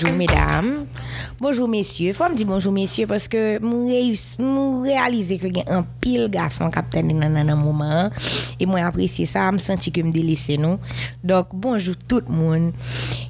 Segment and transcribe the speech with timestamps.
[0.00, 0.86] Bonjour mesdames,
[1.40, 2.12] bonjour messieurs.
[2.12, 3.82] Faut me dire bonjour messieurs parce que moi
[4.38, 8.08] moi réaliser que a un pile garçon capitaine dans un moment
[8.60, 10.78] et moi apprécier ça, me senti que me délaisser nous.
[11.24, 12.72] Donc bonjour tout le monde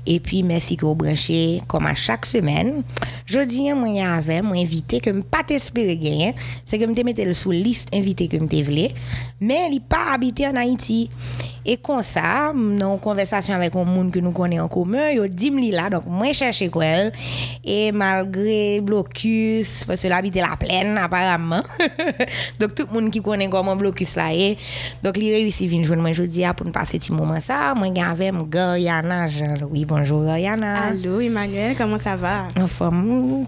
[0.04, 2.82] et puis merci que vous branchez comme à chaque semaine.
[3.24, 6.34] Jeudi moi y avait moi invité que me pas t'espérer gagner,
[6.66, 8.94] c'est que me mettre sur liste invité que me voulais,
[9.40, 11.08] mais il pas habité en Haïti.
[11.70, 15.28] Et comme ça, dans une conversation avec un monde que nous connaissons en commun, il
[15.28, 17.10] dit me là donc moi chercher quoi
[17.62, 21.62] et malgré blocus parce que l'habiter la plaine apparemment.
[22.58, 24.56] donc tout le monde qui connaît comment blocus là est.
[25.02, 27.74] Donc il réussit venir joindre moi jeudi pour nous passer petit moment ça.
[27.76, 29.26] Moi avec Goriana
[29.70, 30.84] Oui, bonjour Goriana.
[30.84, 32.48] Allô Emmanuel, comment ça va?
[32.62, 32.90] Enfin,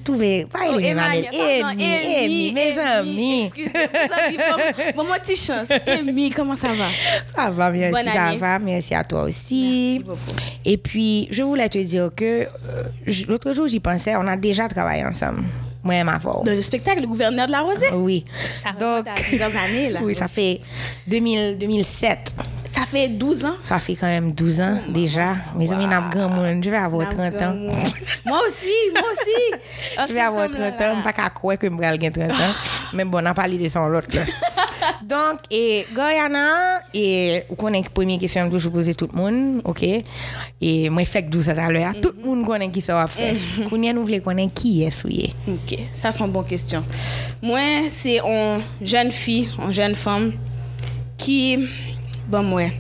[0.05, 1.65] tout va pas oh, Emmanuel.
[1.65, 3.45] Amy, mes amis.
[3.45, 5.69] Excusez-moi, mon petit chance.
[5.87, 6.89] Amy, comment ça va?
[7.35, 7.91] Ça va bien
[8.39, 8.59] va.
[8.59, 10.01] Merci à toi aussi.
[10.01, 10.41] Merci beaucoup.
[10.65, 12.85] Et puis, je voulais te dire que euh,
[13.29, 15.43] l'autre jour, j'y pensais, on a déjà travaillé ensemble.
[15.83, 16.43] Moi et ma femme.
[16.45, 18.25] Dans le spectacle, le gouverneur de la Rosée Oui.
[18.63, 20.01] Ça Donc, à plusieurs années, là.
[20.05, 20.61] Oui, ça fait
[21.07, 22.35] 2000, 2007.
[22.73, 25.35] Ça fait 12 ans Ça fait quand même 12 ans oh, déjà.
[25.57, 26.63] Mes amis, wow.
[26.63, 27.55] Je vais avoir 30 ans.
[28.25, 29.63] moi aussi, moi aussi.
[30.09, 31.03] je vais avoir 30 ans.
[31.03, 32.35] Pas qu'à croire que je vais 30 ans.
[32.93, 34.09] Mais bon, on a parlé de son l'autre.
[35.03, 39.61] Donc, et Goyana, et vous connaissez la première question que je pose tout le monde,
[39.65, 39.83] ok?
[40.61, 41.93] Et moi, je fais que ça tout à l'heure.
[42.01, 43.35] Tout le monde connaît qui ça va faire.
[43.69, 45.33] Vous nous voulez connaître qui est souillé.
[45.49, 46.85] Ok, ça c'est une bonne question.
[47.43, 50.33] Moi, c'est une jeune fille, une jeune femme
[51.17, 51.59] qui,
[52.31, 52.71] bon, moi,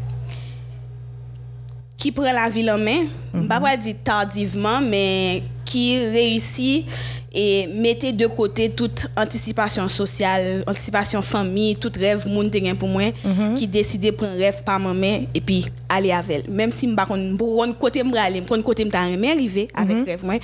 [1.97, 6.87] qui prend la ville en main, je ne vais pas dire tardivement, mais qui réussit
[7.33, 13.55] et mettez de côté toute anticipation sociale, anticipation famille, tout rêve monde pour moi mhm.
[13.55, 16.53] qui décide prendre rêve par ma main et puis aller avec elle.
[16.53, 20.25] Même si je ne sais côté me aller, je côté me arriver avec mm rêve
[20.25, 20.35] moi,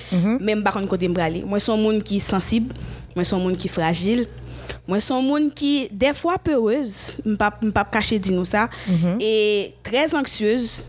[0.40, 1.42] même pas côté me aller.
[1.44, 2.72] Moi un monde qui est sensible,
[3.16, 4.26] moi un monde qui est fragile.
[4.86, 9.18] Moi, un monde qui, des fois, peureuse, je ne peux pas cacher dire ça, mhm.
[9.20, 10.84] et très anxieuse,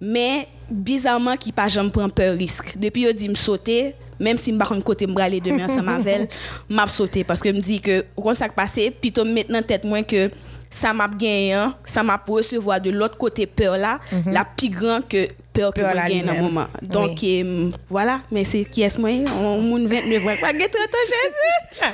[0.00, 2.76] mais bizarrement qui pas jamais prend peur risque.
[2.76, 5.88] Depuis je dit me sauter, même si je ne sais côté me aller demain ensemble
[5.90, 6.30] avec
[6.68, 10.30] m'a sauté parce que me dit que quand ça passé plutôt maintenant tête moins que
[10.72, 14.32] ça m'a gagné hein, ça m'a pour recevoir de l'autre côté peur là mhm.
[14.32, 16.66] la plus grande que peur que je gagne dans moment.
[16.82, 18.20] Donc euh, voilà.
[18.30, 19.10] Mais c'est qui est moi?
[19.38, 20.36] On moun 29 ans.
[20.40, 21.82] Pas gâteau Jésus?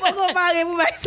[0.00, 0.94] Pour comparer vous avec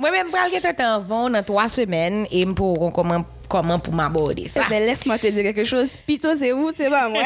[0.00, 4.48] ça moi même pas gâteau avant dans trois semaines et pour comment comment pour m'aborder
[4.48, 4.62] ça.
[4.64, 5.96] Eh ben, laisse-moi te dire quelque chose.
[6.06, 6.70] Pito, c'est où?
[6.74, 7.22] C'est pas moi.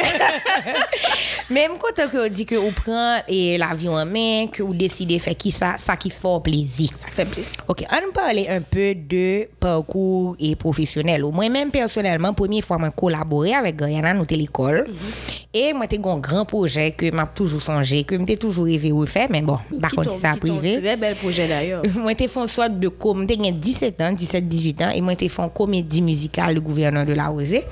[1.51, 5.37] Même quand on dit que vous prenez l'avion en main, que vous décidez de faire
[5.37, 6.89] qui ça, ça qui fait plaisir.
[6.95, 7.57] Ça fait plaisir.
[7.69, 11.23] OK, on parler un peu de parcours et professionnel.
[11.31, 14.89] Moi-même, personnellement, première fois, je collaboré avec Guyana, nous l'école.
[14.89, 18.91] Mm Et moi, j'ai un grand projet que m'a toujours songé, que j'ai toujours rêvé
[18.91, 20.81] de faire, mais bon, par contre, c'est privé.
[20.83, 21.85] Très bel projet d'ailleurs.
[21.97, 23.25] moi, j'ai fait une sorte de com.
[23.29, 27.07] J'ai 17 ans, 17, 18 ans, et moi, j'ai fait une comédie musical, le gouverneur
[27.07, 27.63] de la Rosée.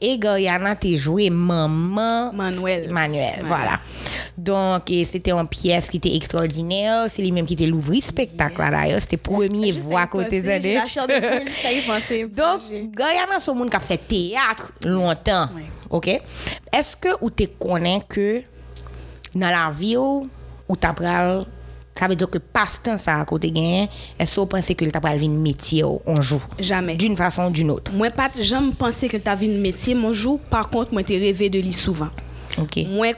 [0.00, 2.90] Et Goriana t'a joué Maman Manuel.
[2.90, 3.78] Manuel, voilà.
[4.36, 7.06] Donc, c'était une pièce qui était extraordinaire.
[7.14, 9.00] C'est lui-même qui était l'ouvri spectacle, d'ailleurs.
[9.00, 10.48] C'était première voix côté de
[12.36, 12.60] Donc,
[12.92, 15.46] Goriana, c'est un monde qui a fait théâtre longtemps.
[15.90, 16.08] OK?
[16.08, 18.42] Est-ce que vous te connais que
[19.34, 20.28] dans la vie, ou
[20.80, 20.94] tu as
[22.00, 23.86] ça veut dire que passe-temps ça à côté gain,
[24.18, 26.96] est-ce que vous pensez que tu as un métier un jour Jamais.
[26.96, 27.92] D'une façon ou d'une autre.
[27.92, 30.40] Moi, pas jamais pensé que tu un métier un jour.
[30.40, 32.08] Par contre, moi, j'ai rêvé de lire souvent.
[32.58, 32.86] OK.
[32.88, 33.12] Moi,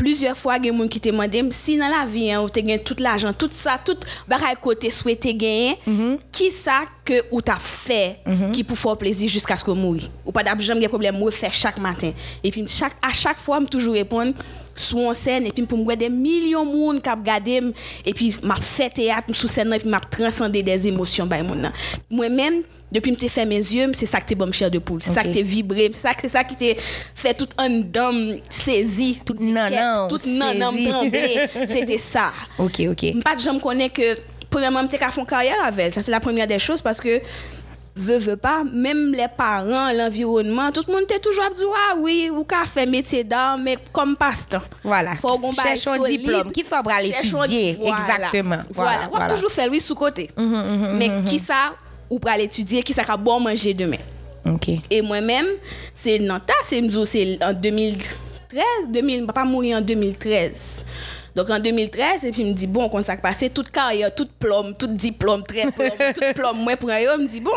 [0.00, 2.46] plusieurs fois il y a des gens qui te demandent si dans la vie hein,
[2.52, 7.14] tu as tout l'argent tout ça tout bagaille côté souhaité gagner mm qui ça que
[7.30, 8.52] ou t'as fait mhm.
[8.52, 10.08] qui pour faire plaisir jusqu'à ce que mourir?
[10.24, 12.12] Ou pas jamais problème moi faire chaque matin.
[12.42, 14.32] Et puis chaque à chaque fois me toujours répondre
[14.80, 17.62] sous en scène et puis pour me des millions de monde qui regarder
[18.04, 22.28] et puis m'a fait théâtre sous scène et puis m'a transcendé des émotions bah moi
[22.28, 22.62] même
[22.92, 25.00] depuis que j'ai fait mes yeux, c'est ça qui t'es bon cher de poule.
[25.02, 25.90] C'est ça qui t'es vibré.
[25.92, 26.76] C'est ça, qui t'es
[27.14, 30.72] fait tout un dame saisi, tout non, non, tout non, non,
[31.66, 32.32] C'était ça.
[32.58, 33.22] Ok, ok.
[33.22, 34.16] Pas de gens connais que,
[34.50, 37.20] premièrement, je fait carrière avec Ça, c'est la première des choses parce que
[38.00, 41.96] veut, veut pas, même les parents, l'environnement, tout le monde était toujours à dire, ah
[41.98, 44.62] oui, ou qu'à faire métier d'art, mais comme passe-temps.
[44.82, 45.14] Voilà.
[45.16, 46.50] Faut qu'on cherche un diplôme.
[46.52, 47.78] Qui faut aller étudier.
[47.80, 48.62] Exactement.
[48.70, 49.08] Voilà.
[49.12, 50.30] On va toujours faire oui sous côté.
[50.36, 51.74] Mhm, mhm, mhm, mais qui ça,
[52.08, 53.98] ou pour aller étudier, qui ça va bon manger demain?
[54.46, 54.68] OK.
[54.90, 55.46] Et moi-même,
[55.94, 56.80] c'est Nanta, c'est
[57.42, 60.84] en 2013, 2000, pas mourir en 2013.
[61.40, 64.76] Donc en 2013, et puis me dit, bon, quand ça passé, toute carrière, toute plombe,
[64.78, 67.50] tout diplôme, très plombe, toute plombe, moi pour un me dit, bon,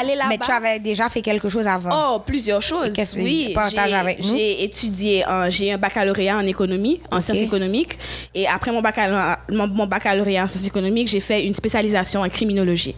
[0.00, 0.28] aller là-bas.
[0.30, 2.14] Mais tu avais déjà fait quelque chose avant.
[2.14, 2.92] Oh, plusieurs choses.
[2.94, 4.30] Qu'est-ce que oui, tu partages j'ai- avec nous?
[4.30, 7.98] J'ai étudié, j'ai un baccalauréat en économie, en sciences économiques.
[8.34, 12.28] Et après mon baccalauréat, mon, mon baccalauréat en sciences économiques, j'ai fait une spécialisation en
[12.30, 12.94] criminologie.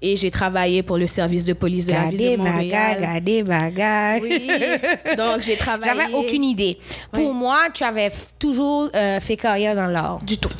[0.00, 3.22] Et j'ai travaillé pour le service de police de la ville de Montréal.
[3.44, 4.20] bagaille.
[4.22, 4.48] Oui.
[5.16, 5.92] Donc, j'ai travaillé.
[6.00, 6.78] J'avais aucune idée.
[7.12, 7.34] Pour Oui.
[7.34, 10.18] moi, tu avais toujours euh, fait carrière dans l'art.
[10.22, 10.50] Du tout.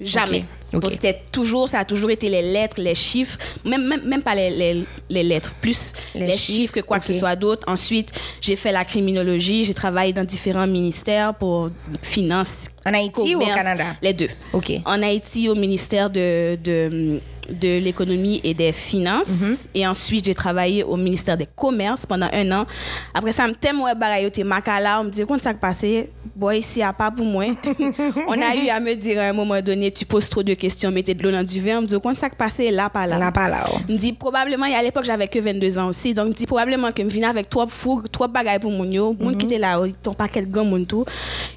[0.00, 0.44] Jamais.
[0.60, 4.50] C'était toujours, ça a toujours été les lettres, les chiffres, même, même, même pas les,
[4.50, 7.68] les, les lettres, plus Les les, chiffres, chiffres, que quoi que ce soit d'autre.
[7.68, 11.70] Ensuite, j'ai fait la criminologie, j'ai travaillé dans différents ministères pour
[12.00, 12.66] finances.
[12.88, 13.84] En Haïti ou au Canada?
[14.02, 14.28] Les deux.
[14.52, 14.72] OK.
[14.84, 17.20] En Haïti, au ministère de, de,
[17.50, 19.28] de l'économie et des finances.
[19.28, 19.66] Mm-hmm.
[19.74, 22.66] Et ensuite, j'ai travaillé au ministère des commerces pendant un an.
[23.14, 25.00] Après ça, je yo, t'es macala.
[25.00, 26.10] On me dit, quand ça passé?
[26.36, 27.46] Boy, ici, a pas pour moi.
[28.28, 30.90] On a eu à me dire à un moment donné, tu poses trop de questions,
[30.90, 31.78] mettez de l'eau dans du vin.
[31.78, 32.70] On me dit, quand ça passé?
[32.70, 33.18] Là, pas là.
[33.18, 33.66] Là, pas là.
[33.72, 33.78] oh.
[33.88, 36.14] Je me dis probablement, et à l'époque, j'avais que 22 ans aussi.
[36.14, 38.84] Donc, je me dis probablement que je venais avec trois fougues, trois bagailles pour mon
[38.84, 39.16] yo.
[39.18, 41.04] Moun qui était là, ils t'ont pas quel grand moun tout.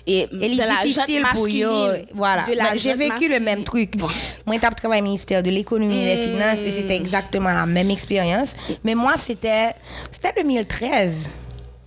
[0.08, 2.46] Et, Et difficile pour masculine, Voilà.
[2.48, 3.96] Mais J'ai vécu le même truc.
[4.00, 4.12] Moi,
[4.52, 8.54] j'ai travaillé au ministère de l'économie et des finances et c'était exactement la même expérience.
[8.84, 9.72] Mais moi, c'était
[10.12, 11.30] c'était 2013.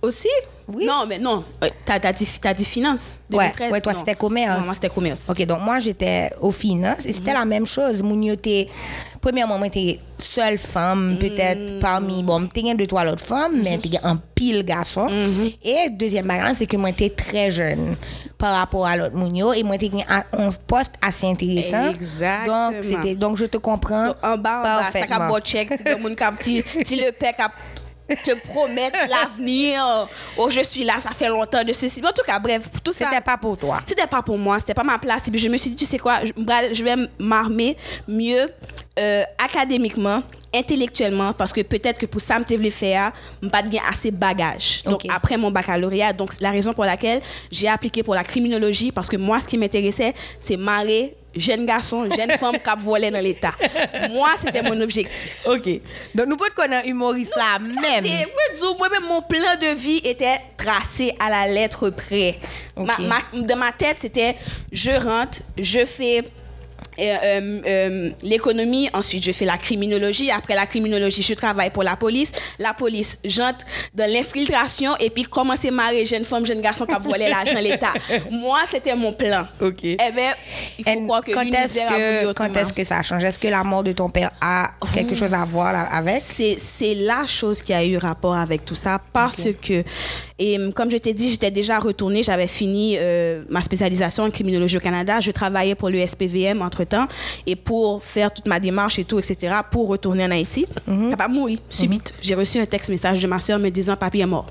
[0.01, 0.29] Aussi?
[0.67, 0.85] Oui.
[0.85, 1.43] Non, mais non.
[1.63, 3.19] Euh, T'as t'as dit, t'as dit finance.
[3.29, 4.59] Ouais, 2013, ouais, toi, c'était commerce.
[4.59, 5.29] Non, moi, c'était commerce.
[5.29, 8.01] OK, donc moi, j'étais aux finances et c'était la même chose.
[9.25, 13.89] Premièrement, moi, j'étais seule femme, peut-être parmi, bon, t'es deux, trois autres femmes, mais t'es
[14.03, 15.09] un pile garçon.
[15.63, 17.95] Et deuxième bagage, c'est que moi, j'étais très jeune
[18.37, 21.89] par rapport à l'autre moun yo et moi, j'étais un poste assez intéressant.
[21.89, 22.69] Exactement.
[22.69, 24.09] Donc, c'était, donc je te comprends.
[24.09, 25.69] Donc, en bas, en bas, ça cap bon check,
[26.85, 27.51] si le père cap
[28.07, 29.81] te promettre l'avenir.
[30.37, 31.99] Oh, je suis là, ça fait longtemps de ceci.
[31.99, 33.05] Mais en tout cas, bref, tout ça.
[33.09, 33.79] C'était pas pour toi.
[33.87, 35.27] C'était pas pour moi, c'était pas ma place.
[35.27, 36.31] Et puis je me suis dit, tu sais quoi, je,
[36.73, 37.75] je vais m'armer
[38.07, 38.51] mieux
[38.99, 40.21] euh, académiquement,
[40.53, 43.11] intellectuellement, parce que peut-être que pour ça, je voulais faire,
[43.41, 44.81] je pas de assez de bagages.
[44.83, 47.21] Donc après mon baccalauréat, donc c'est la raison pour laquelle
[47.51, 52.07] j'ai appliqué pour la criminologie, parce que moi, ce qui m'intéressait, c'est marrer jeune garçon,
[52.09, 53.53] jeune femme qui volait dans l'État.
[54.11, 55.43] Moi, c'était mon objectif.
[55.47, 55.67] OK.
[56.15, 58.05] Donc, nous pouvons connaître humoriste là même.
[58.05, 62.39] Et moi, dis, moi, même mon plan de vie était tracé à la lettre près.
[62.77, 62.87] Ok.
[62.87, 64.37] Ma- ma- dans ma tête, c'était
[64.71, 66.23] je rentre, je fais
[66.99, 70.31] euh, euh, l'économie, ensuite je fais la criminologie.
[70.31, 72.31] Après la criminologie, je travaille pour la police.
[72.59, 76.93] La police, j'entre dans l'infiltration et puis commencer à marier jeune femme, jeune garçon qui
[76.93, 77.93] a volé l'argent de l'État?
[78.31, 79.47] Moi, c'était mon plan.
[79.61, 79.83] Ok.
[79.83, 80.33] Eh bien,
[80.77, 83.23] il faut And croire que quand est-ce que, quand est-ce que ça change?
[83.23, 86.21] Est-ce que la mort de ton père a quelque chose à voir avec?
[86.21, 89.83] C'est, c'est la chose qui a eu rapport avec tout ça parce que,
[90.37, 94.31] et hum, comme je t'ai dit, j'étais déjà retournée, j'avais fini euh, ma spécialisation en
[94.31, 97.07] criminologie au Canada, je travaillais pour le SPVM entre-temps
[97.45, 100.65] et pour faire toute ma démarche et tout, etc., pour retourner en Haïti.
[101.11, 102.13] Papa mourit subite.
[102.21, 104.47] J'ai reçu un texte message de ma soeur me disant, papy est mort.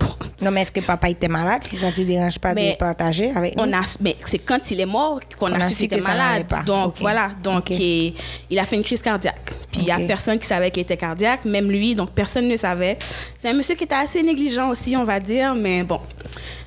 [0.00, 0.06] Bon.
[0.40, 1.62] Non, mais est-ce que papa était malade?
[1.64, 3.62] Si ça te dérange pas Mais de partager avec nous?
[3.64, 6.46] On a, mais c'est quand il est mort qu'on On a, su qu'il était malade.
[6.66, 8.14] Donc voilà, donc et-
[8.50, 9.52] il a fait une crise cardiaque.
[9.70, 12.56] Puis il y a personne qui savait qu'il était cardiaque, même lui, donc personne ne
[12.56, 12.98] savait.
[13.38, 16.00] C'est un monsieur qui était assez négligent aussi, on va dire, mais bon.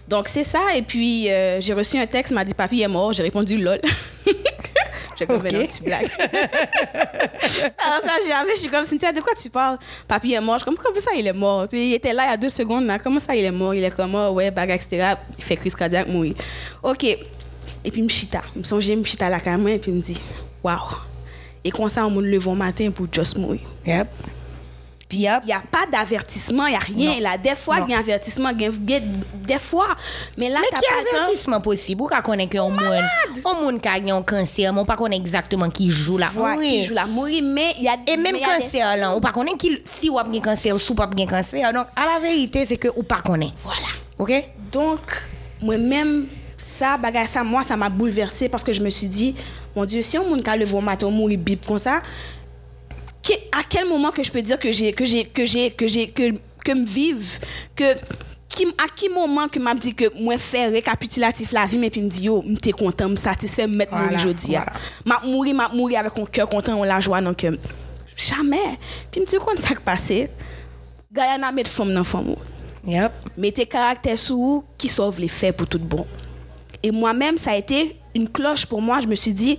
[0.08, 3.12] Donc c'est ça, et puis euh, j'ai reçu un texte, m'a dit papy est mort,
[3.14, 3.80] j'ai répondu lol.
[5.18, 5.52] j'ai comme Ok.
[5.52, 6.08] une petite blague.
[6.20, 9.80] Alors ça, j'ai je suis comme Cynthia, de quoi tu parles?
[10.08, 10.56] Papy est mort.
[10.56, 11.66] Je suis comme comment ça il est mort?
[11.72, 13.00] Il était là il y a deux secondes là.
[13.00, 13.74] Comment ça il est mort?
[13.74, 15.16] Il est comme oh, ouais bagarre etc.
[15.38, 16.36] Il fait crise cardiaque mourir.
[16.84, 17.04] Ok.
[17.04, 20.20] Et puis m'chita, me songeait m'chita la caméra et puis me dit
[20.64, 20.78] waouh.
[21.64, 23.62] Et comme ça on me au matin pour juste mourir.
[23.86, 24.08] Yep.
[25.08, 25.18] Puis.
[25.20, 27.20] Il n'y a pas d'avertissement, il n'y a rien Non.
[27.22, 27.38] là.
[27.38, 29.88] Des fois, il y a un avertissement, il y a- il y a- des fois.
[30.38, 30.80] Mais là, qui pas
[31.12, 32.02] le avertissement possible?
[32.02, 32.82] Ou connaît qu'un monde,
[33.46, 36.28] un monde qui a un cancer, on pas connaît exactement qui joue là.
[36.34, 36.70] Voilà, Oui.
[36.70, 39.56] qui joue la mourir, mais il y a Et même cancer là, ou pas connaît
[39.58, 41.72] qui, si ou a un cancer ou pas un cancer.
[41.74, 43.52] Donc, à la vérité, c'est que ou pas connaît.
[43.64, 43.88] Voilà.
[44.18, 44.32] OK?
[44.72, 45.00] Donc,
[45.62, 46.26] moi-même,
[46.58, 46.98] ça,
[47.28, 49.36] ça, moi, ça m'a bouleversée parce que je me suis dit,
[49.76, 52.45] mon Dieu, si on monde le voir matin, on mourit bip comme ça, que-
[53.52, 56.08] à quel moment que je peux dire que j'ai, que j'ai, que j'ai, que j'ai,
[56.08, 56.32] que,
[56.64, 57.40] que me vive,
[57.76, 57.84] que,
[58.50, 62.02] qui, à qui moment que m'a dit que moi faire récapitulatif la vie, mais puis
[62.02, 64.56] me dit, yo, m'étais content, me satisfait, me mettre Voilà, aujourd'hui.
[64.56, 64.74] voilà.
[65.06, 67.54] M'a mourir, m'a mourir avec un cœur content, on la joie le cœur.
[68.16, 68.78] Jamais.
[69.12, 70.30] Puis me dit, quand ça passé,
[71.12, 72.36] Guyana met femme dans femme.
[72.86, 73.12] Yep.
[73.38, 76.06] Mettez caractère sous qui sauve les faits pour tout bon.
[76.84, 79.02] Et moi-même, ça a été une cloche pour moi.
[79.02, 79.58] Je me suis dit,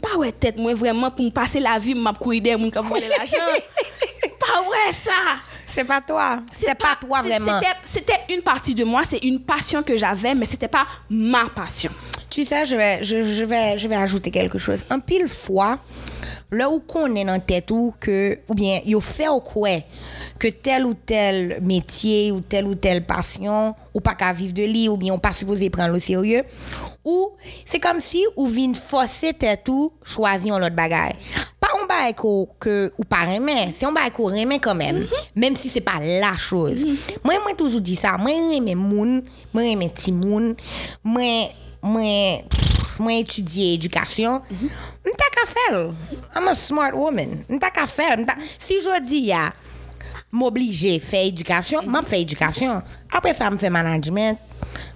[0.00, 2.88] pas ouais tête moi vraiment pour me passer la vie, m'a courir des gens qui
[2.88, 3.36] volé l'argent.
[4.40, 5.12] pas ouais ça.
[5.66, 6.40] C'est pas toi.
[6.52, 7.58] C'est pas toi vraiment.
[7.60, 11.48] c'était- C'était une partie de moi, c'est une passion que j'avais, mais c'était pas ma
[11.48, 11.90] passion.
[12.30, 14.84] Tu sais, je vais, je, je vais, je vais ajouter quelque chose.
[14.90, 15.78] Un pile fois,
[16.50, 19.70] là où qu'on est dans tête ou que, ou bien, il fait au quoi
[20.38, 24.62] que tel ou tel métier ou telle ou telle passion, ou pas qu'à vivre de
[24.62, 26.42] lit, ou bien on pas supposé prendre au sérieux,
[27.04, 27.30] ou
[27.64, 31.14] c'est comme si ou vient forcer tête ou choisir un autre bagaille.
[31.60, 32.14] Pas un bail
[32.58, 36.00] que ou pas aimer, c'est un bail qu'on remet quand même, même si c'est pas
[36.00, 36.84] la chose.
[37.22, 39.22] Moi moi toujours dit ça, moi aimer moun,
[39.52, 40.54] moi aimer ti moun,
[41.02, 41.50] moi
[41.82, 42.42] moi
[42.98, 44.40] moi étudier éducation,
[45.04, 45.94] Mta ka fel.
[46.34, 47.44] I'm a smart woman.
[47.48, 48.24] Mta ka fel.
[48.58, 49.50] Si jodi ya,
[50.34, 52.82] m'oblije fè edukasyon, m'a fè edukasyon.
[53.14, 54.40] Apre sa m fè management,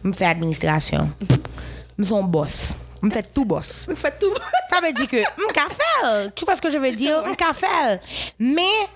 [0.03, 1.12] m fè administrasyon.
[1.99, 2.77] M son boss.
[3.05, 3.85] M fè tout boss.
[3.91, 4.65] M fè tout boss.
[4.73, 6.33] Sa ve di ke m ka fel.
[6.35, 7.23] Tu vois ce que je veux dire?
[7.29, 8.00] M ka fel.
[8.38, 8.88] Mais...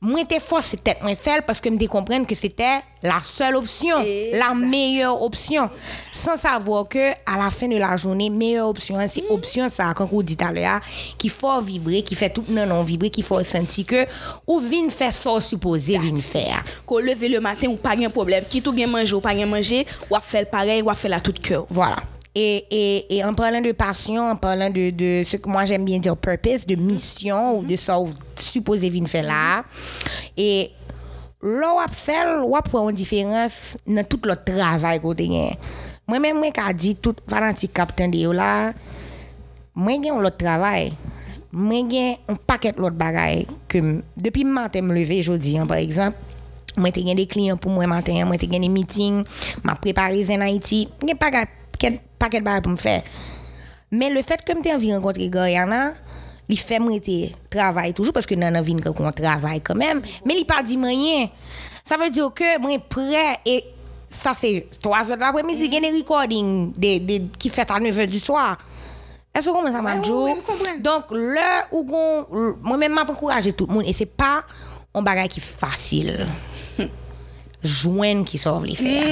[0.00, 3.96] moi j'étais force tête moi faire parce que me comprendre que c'était la seule option,
[4.32, 5.70] la meilleure option
[6.12, 10.08] sans savoir que à la fin de la journée meilleure option c'est option ça quand
[10.12, 10.80] on dit tout à l'heure
[11.18, 14.06] qui faut vibrer, qui fait tout non non vibrer, qui faut sentir que
[14.46, 16.62] ou vinn faire ça supposé vinn faire.
[16.84, 18.44] Qu'on leve le matin ou pas de problème.
[18.48, 21.10] Qui tout bien manger ou pas bien manger, ou à faire pareil, ou à faire
[21.10, 21.66] la tout cœur.
[21.70, 21.96] Voilà.
[22.38, 25.98] Et, et, en parlant de passion, en parlant de, de ce que moi j'aime bien
[25.98, 29.64] dire purpose, de mission, ou de ça ou supposé venir faire là.
[30.36, 30.70] Et
[31.42, 32.12] là, on fait,
[32.44, 35.50] on prend une différence dans tout le travail qu'on a.
[36.06, 38.74] Moi-même, moi, qui dit tout Valentin Captain de là,
[39.74, 40.92] moi, j'ai un travail.
[41.52, 45.78] Moi, j'ai un paquet d'autres bagages que depuis le matin, me lever, jeudi, hein, par
[45.78, 46.18] exemple,
[46.76, 49.24] moi, j'ai des clients pour moi matin, moi, j'ai des meetings,
[49.64, 51.30] m'a préparé en Haïti, j'ai pas
[52.18, 53.02] paquet paquet de bagages pour me faire.
[53.90, 55.94] Mais le fait que je envie de rencontrer Guyana,
[56.48, 56.98] il fait moi
[57.50, 60.78] travail toujours parce que nous avons envie qu'on travaille quand même, mais il pas dit
[60.82, 61.28] rien.
[61.84, 63.64] Ça veut dire que moi prêt et
[64.08, 67.70] ça fait 3 heures de l'après-midi, il y a des recordings de, de, qui fait
[67.70, 68.56] à 9 heures du soir.
[69.34, 70.78] Est-ce que vous comprenez ça, je comprends.
[70.80, 71.84] Donc, là où
[72.62, 74.42] moi-même, m'a encouragé tout le monde, et c'est pas
[74.94, 76.26] un bagage qui est facile.
[77.62, 79.02] Joindre qui sauve les faire.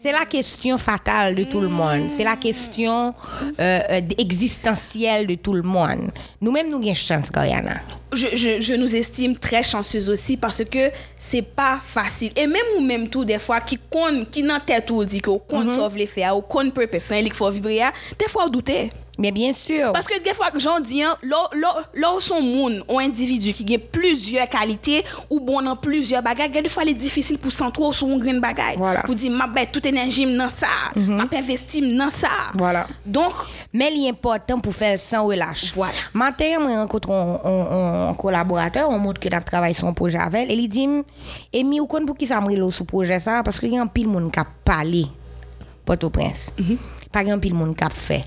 [0.00, 2.08] C'est la question fatale de tout le monde.
[2.16, 3.12] C'est la question
[3.58, 6.10] euh, euh, existentielle de tout le monde.
[6.40, 7.80] Nous-mêmes, nous avons une chance, Guyana.
[8.12, 12.30] je, je, je nous estime très chanceuses aussi parce que c'est pas facile.
[12.36, 15.38] Et même ou même tout, des fois, qui compte, qui n'en tête ou dit qu'on
[15.38, 18.50] compte sauve les faire, ou compte purpose, hein, il faut vibrer, hein, des fois, on
[18.50, 18.90] doutait.
[19.18, 19.92] Mais bien sûr.
[19.92, 23.74] Parce que des fois, que j'en dis, hein, là, où son monde, ou individu qui
[23.74, 27.92] a plusieurs qualités, ou bon dans plusieurs bagages, des fois, il est difficile pour s'entourer
[27.92, 28.76] sur un grain bagage.
[28.76, 29.02] Voilà.
[29.02, 32.28] Pour dire, ma bête, toute énergie dans ça, ma investi dans ça.
[32.54, 32.86] Voilà.
[33.04, 33.32] Donc,
[33.72, 35.72] Mais l'important pour faire sans relâche.
[35.74, 35.92] Voilà.
[36.14, 40.18] Matin, moi, rencontre un, un- un collaborateur, on montre que nous travaillé sur un projet
[40.18, 40.60] avec elle.
[40.60, 40.88] Il dit,
[41.52, 43.42] et mi, ou pour qui ça me sur projet ça?
[43.42, 45.06] Parce qu'il y a un pile monde qui a parlé.
[45.84, 46.50] Port-au-Prince.
[47.12, 48.22] Pas grand pile monde a fait.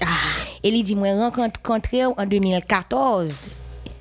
[0.63, 3.47] Et il dit, moi, rencontré en 2014.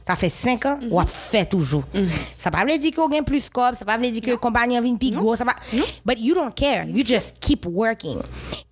[0.06, 1.84] Ça fait 5 ans, ou a fait toujours.
[2.36, 4.96] Ça pas veut dire qu'on gagne plus scope, ça pas veut dire que compagnie vient
[4.96, 5.54] plus gros, ça pas.
[6.04, 8.18] But you don't care, you just keep working.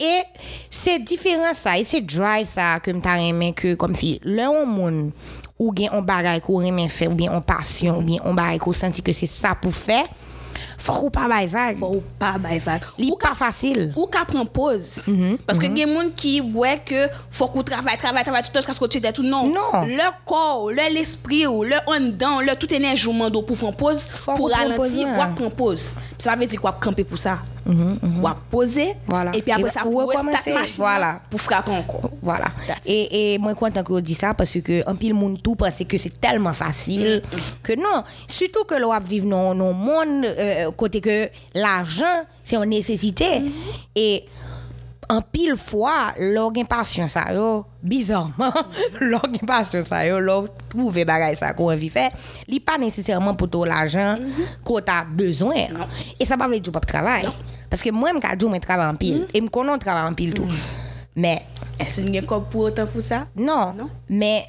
[0.00, 0.22] Et
[0.68, 4.66] c'est différent ça, et c'est drive ça que m'ta aimé que comme si là on
[4.66, 5.12] monde
[5.60, 8.58] ou gen on bagay qu'on aime faire ou bien on passion ou bien on bagay
[8.58, 10.08] qu'on senti que c'est ça pour faire,
[10.78, 11.76] faut qu'on pas bay vague.
[11.78, 12.82] faut pas bailler vague.
[12.98, 13.92] Li Ou pas facile.
[13.96, 15.02] ou qu'à prendre pause.
[15.46, 18.42] Parce que il y a des gens qui voient que faut qu'on travaille, travaille, travaille
[18.42, 19.22] tout le temps jusqu'à ce que tu aies tout.
[19.22, 19.46] Non.
[19.46, 19.84] Non.
[19.84, 24.06] Le corps, le l'esprit, ou le en dedans, le tout énergie au pour prendre pause,
[24.08, 25.32] Faut pour qu'on ralentir, ou hein.
[25.34, 25.94] prendre pause.
[26.16, 27.38] Ça veut dire quoi camper pour ça?
[27.66, 28.94] Ou à poser.
[29.06, 29.36] Voilà.
[29.36, 30.54] Et puis après Et ça, ou pour recommencer.
[30.78, 31.20] Voilà.
[31.28, 32.10] Pour frapper encore.
[32.22, 32.46] Voilà.
[32.86, 35.84] Et, et moi, content que vous dites ça parce que un pile monde tout pense
[35.86, 37.22] que c'est tellement facile
[37.62, 38.04] que non.
[38.26, 42.04] Surtout que l'on vivre dans un monde euh, côté que l'argent,
[42.44, 43.42] c'est une nécessité.
[43.94, 44.24] Et
[45.10, 48.52] en pile fois, a passion ça, yo, bizarrement,
[49.00, 52.10] l'on a passion ça, yo, l'on trouve bagay ça qu'on envie faire,
[52.46, 54.16] li pas nécessairement pour tout l'argent
[54.64, 55.54] qu'on a besoin.
[56.20, 57.24] Et ça pas veut dire pas travail.
[57.70, 59.26] Parce que moi, je que je travaille en pile.
[59.32, 60.48] Et je connais travailler en pile tout.
[61.16, 61.42] Mais
[61.80, 63.26] Est-ce qu'il y a encore pour autant pour ça?
[63.34, 63.88] non, Non.
[64.08, 64.44] mais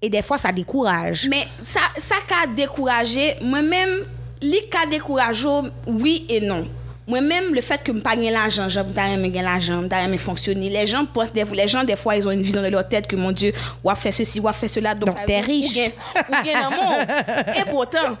[0.00, 1.26] et des fois ça décourage.
[1.28, 4.04] Mais ça, ça qu'a découragé, moi-même,
[4.42, 5.48] li qu'a découragé,
[5.86, 6.66] oui et non.
[7.06, 8.92] Moi-même, le fait que je n'ai pas l'argent, je n'ai
[9.30, 10.70] pas l'argent, je n'ai pas fonctionner.
[10.70, 13.06] Les gens pensent, des, les gens, des fois, ils ont une vision dans leur tête
[13.06, 14.94] que, mon Dieu, ou a fait ceci, ou a fait cela.
[14.94, 15.78] Donc, veut dire, riche.
[16.16, 16.32] Ou
[16.70, 17.06] monde.
[17.56, 18.16] Et pourtant,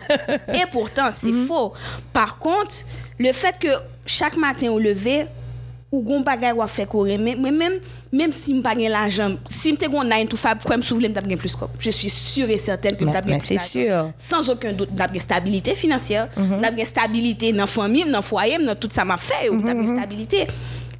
[0.48, 1.46] et pourtant, c'est Mm-hmm.
[1.46, 1.72] faux.
[2.12, 2.76] Par contre,
[3.18, 3.68] le fait que
[4.04, 5.26] chaque matin au lever,
[5.94, 7.80] ou gon bagay ou a fait mais même
[8.12, 11.36] même si m pas gen l'argent si m te gon 9 to 5 quoi gen
[11.36, 14.10] plus je suis sûre et certaine que gen plus c'est sûr.
[14.16, 18.22] sans aucun doute m t'a gen stabilité financière m t'a gen stabilité dans famille dans
[18.22, 20.46] foyer dans tout ça m'a fait ou m t'a gen stabilité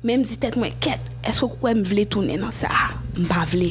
[0.05, 2.69] Men m di tet mwen, ket, esko kwen m vle toune nan sa?
[3.17, 3.71] M pa vle.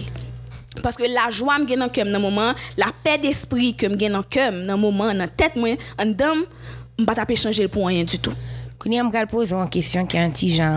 [1.13, 5.53] La nan mouman, la pe d'espri ke m gen nan kem nan mouman, nan tet
[5.53, 6.41] mwen, an dam,
[6.97, 8.33] m pa tape chanje l pou anyen du tout.
[8.83, 10.73] Kouni am kal pose an kesyon ki an ti jan...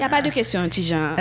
[0.00, 1.14] Y a pa de kesyon, ti jan.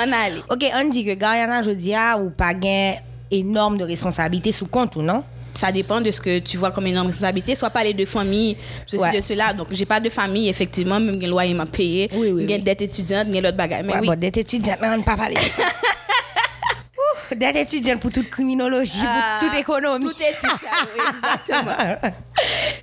[0.00, 0.40] An ale.
[0.48, 2.96] Ok, an di ke Gariana Jodia ou pa gen
[3.32, 5.22] enorme de responsabilite sou kont ou non?
[5.54, 7.54] Ça dépend de ce que tu vois comme énorme responsabilité.
[7.54, 9.12] Soit parler de famille, ceci, Ouais.
[9.14, 9.52] de cela.
[9.52, 10.98] Donc, j'ai pas de famille, effectivement.
[10.98, 12.08] Même le loyer m'a payé.
[12.14, 12.62] Oui, oui, J'ai oui.
[12.62, 13.82] dette étudiante, j'ai l'autre bagage.
[13.84, 14.06] Mais Ouais, oui.
[14.06, 15.64] bon, d'être étudiante, on ne pas parler de ça.
[17.36, 20.04] D'être étudiante pour toute criminologie, Ah, pour toute économie.
[20.04, 22.12] Tout est oui, exactement.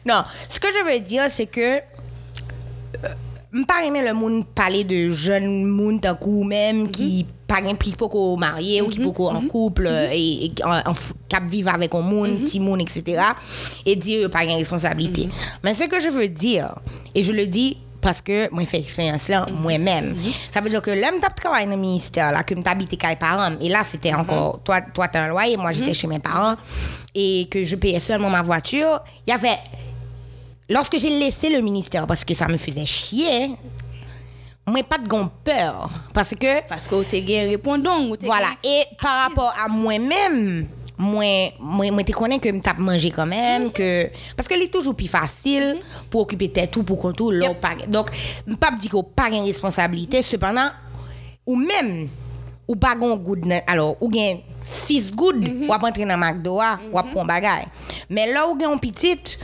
[0.05, 1.79] non, ce que je veux dire, c'est que
[3.51, 7.73] je pas aimer le monde parler de jeunes monde d'un coup même qui pas gain
[7.73, 10.93] pris beaucoup marié ou qui beaucoup en couple euh, et, et en,
[11.27, 13.23] cap vivre avec un monde, petit monde, etc.
[13.87, 15.27] Et dire euh, pas gain responsabilité.
[15.63, 16.75] Mais ce que je veux dire,
[17.15, 20.15] et je le dis parce que moi, j'ai fait expérience là moi-même.
[20.53, 23.27] Ça veut dire que l'homme t'a travaillé dans le ministère, là, que m'habité avec mes
[23.27, 26.55] parents, et là, c'était encore, toi, toi, t'as un loyer, moi, j'étais chez mes parents,
[27.13, 29.57] et que je payais seulement ma voiture, il y avait
[30.69, 33.51] lorsque j'ai laissé le ministère parce que ça me faisait chier,
[34.67, 38.15] moi pas de gon peur parce que Parce que tu as répondant.
[38.15, 41.23] t'es voilà gain- et par rapport à moi-même moi
[41.59, 44.95] moi moi te connais que me tape manger quand même que parce que c'est toujours
[44.95, 48.11] plus facile pour occuper tête tout pour contrôler l'autre pas donc
[48.59, 50.69] pas dit qu'on pas une responsabilité cependant
[51.47, 52.09] ou même
[52.67, 56.55] ou pas gon good alors ou gen six good ou ap entrer dans McDo
[56.91, 57.63] ou ap prendre bagay
[58.09, 59.39] mais là ou gen un petite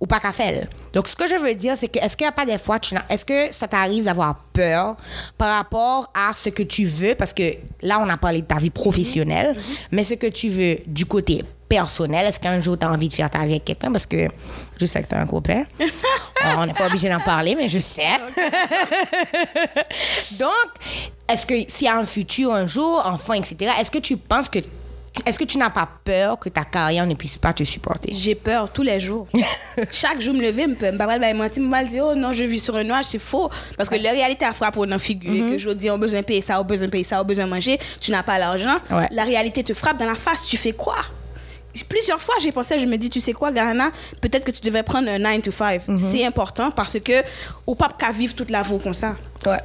[0.00, 0.68] ou pas qu'à faire.
[0.92, 2.78] Donc, ce que je veux dire, c'est que est-ce qu'il n'y a pas des fois,
[3.10, 4.96] est-ce que ça t'arrive d'avoir peur
[5.36, 8.56] par rapport à ce que tu veux, parce que là, on a parlé de ta
[8.56, 9.56] vie professionnelle,
[9.90, 13.12] mais ce que tu veux du côté personnel, est-ce qu'un jour tu as envie de
[13.12, 14.28] faire ta vie avec quelqu'un, parce que
[14.80, 15.64] je sais que tu as un copain.
[16.42, 18.02] Alors, on n'est pas obligé d'en parler, mais je sais.
[20.38, 20.50] Donc,
[21.28, 24.48] est-ce que s'il y a un futur, un jour, enfant, etc., est-ce que tu penses
[24.48, 24.60] que.
[25.26, 28.10] Est-ce que tu n'as pas peur que ta carrière ne puisse pas te supporter?
[28.14, 29.26] J'ai peur tous les jours.
[29.90, 32.60] Chaque jour, me lever, me peut me me mentir, me dire oh non, je vis
[32.60, 35.50] sur un nuage, c'est faux parce que la réalité a frappé dans figure Mhm.
[35.52, 37.18] que je dis on a besoin de payer ça, on a besoin de payer ça,
[37.18, 38.76] on a besoin de manger, tu n'as pas l'argent.
[38.90, 39.06] Ouais.
[39.10, 40.96] La réalité te frappe dans la face, tu fais quoi?
[41.84, 44.82] Plusieurs fois, j'ai pensé, je me dis, tu sais quoi, Garana, peut-être que tu devrais
[44.82, 45.88] prendre un 9 to 5.
[45.88, 45.98] Mhm.
[45.98, 47.12] C'est important parce que
[47.66, 49.16] ou pas qu'à vivre toute la vie comme ça.
[49.46, 49.58] Ouais.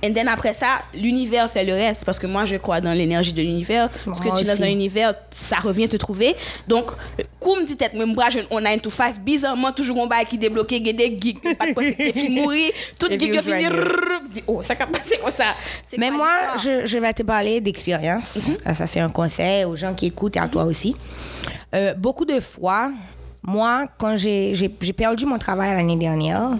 [0.00, 3.32] Et then après ça, l'univers fait le reste parce que moi je crois dans l'énergie
[3.32, 3.90] de l'univers.
[4.04, 6.36] Parce que Moi tu es dans un univers, ça revient te trouver.
[6.68, 6.92] Donc,
[7.40, 10.24] comme dit tête, même bras jeune, on a un to five, bizarrement, toujours un bail
[10.24, 13.32] qui débloqué, il y a des geeks, pas de possibilité, qui mourir, tout Et geek
[13.32, 15.54] qui finit, je dit, oh, ça va passer comme ça.
[15.98, 16.30] Mais moi,
[16.62, 18.38] je, je vais te parler d'expérience.
[18.64, 20.94] Ah, Ça, c'est un conseil aux gens qui écoutent et à toi aussi.
[21.74, 22.90] Euh, beaucoup de fois,
[23.42, 26.58] moi, quand j'ai perdu mon travail l'année dernière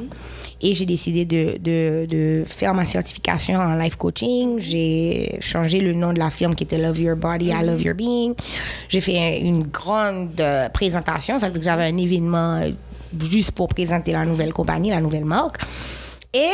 [0.60, 5.92] et j'ai décidé de, de, de faire ma certification en life coaching, j'ai changé le
[5.92, 8.34] nom de la firme qui était Love Your Body, I Love Your Being.
[8.88, 12.70] J'ai fait une grande euh, présentation, ça veut dire que j'avais un événement euh,
[13.30, 15.58] juste pour présenter la nouvelle compagnie, la nouvelle marque.
[16.32, 16.50] Et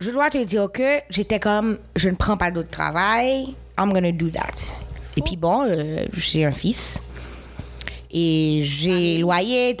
[0.00, 4.12] je dois te dire que j'étais comme, je ne prends pas d'autre travail, I'm gonna
[4.12, 4.72] do that.
[5.16, 6.98] Et puis bon, euh, j'ai un fils.
[8.16, 9.74] Et j'ai loyer,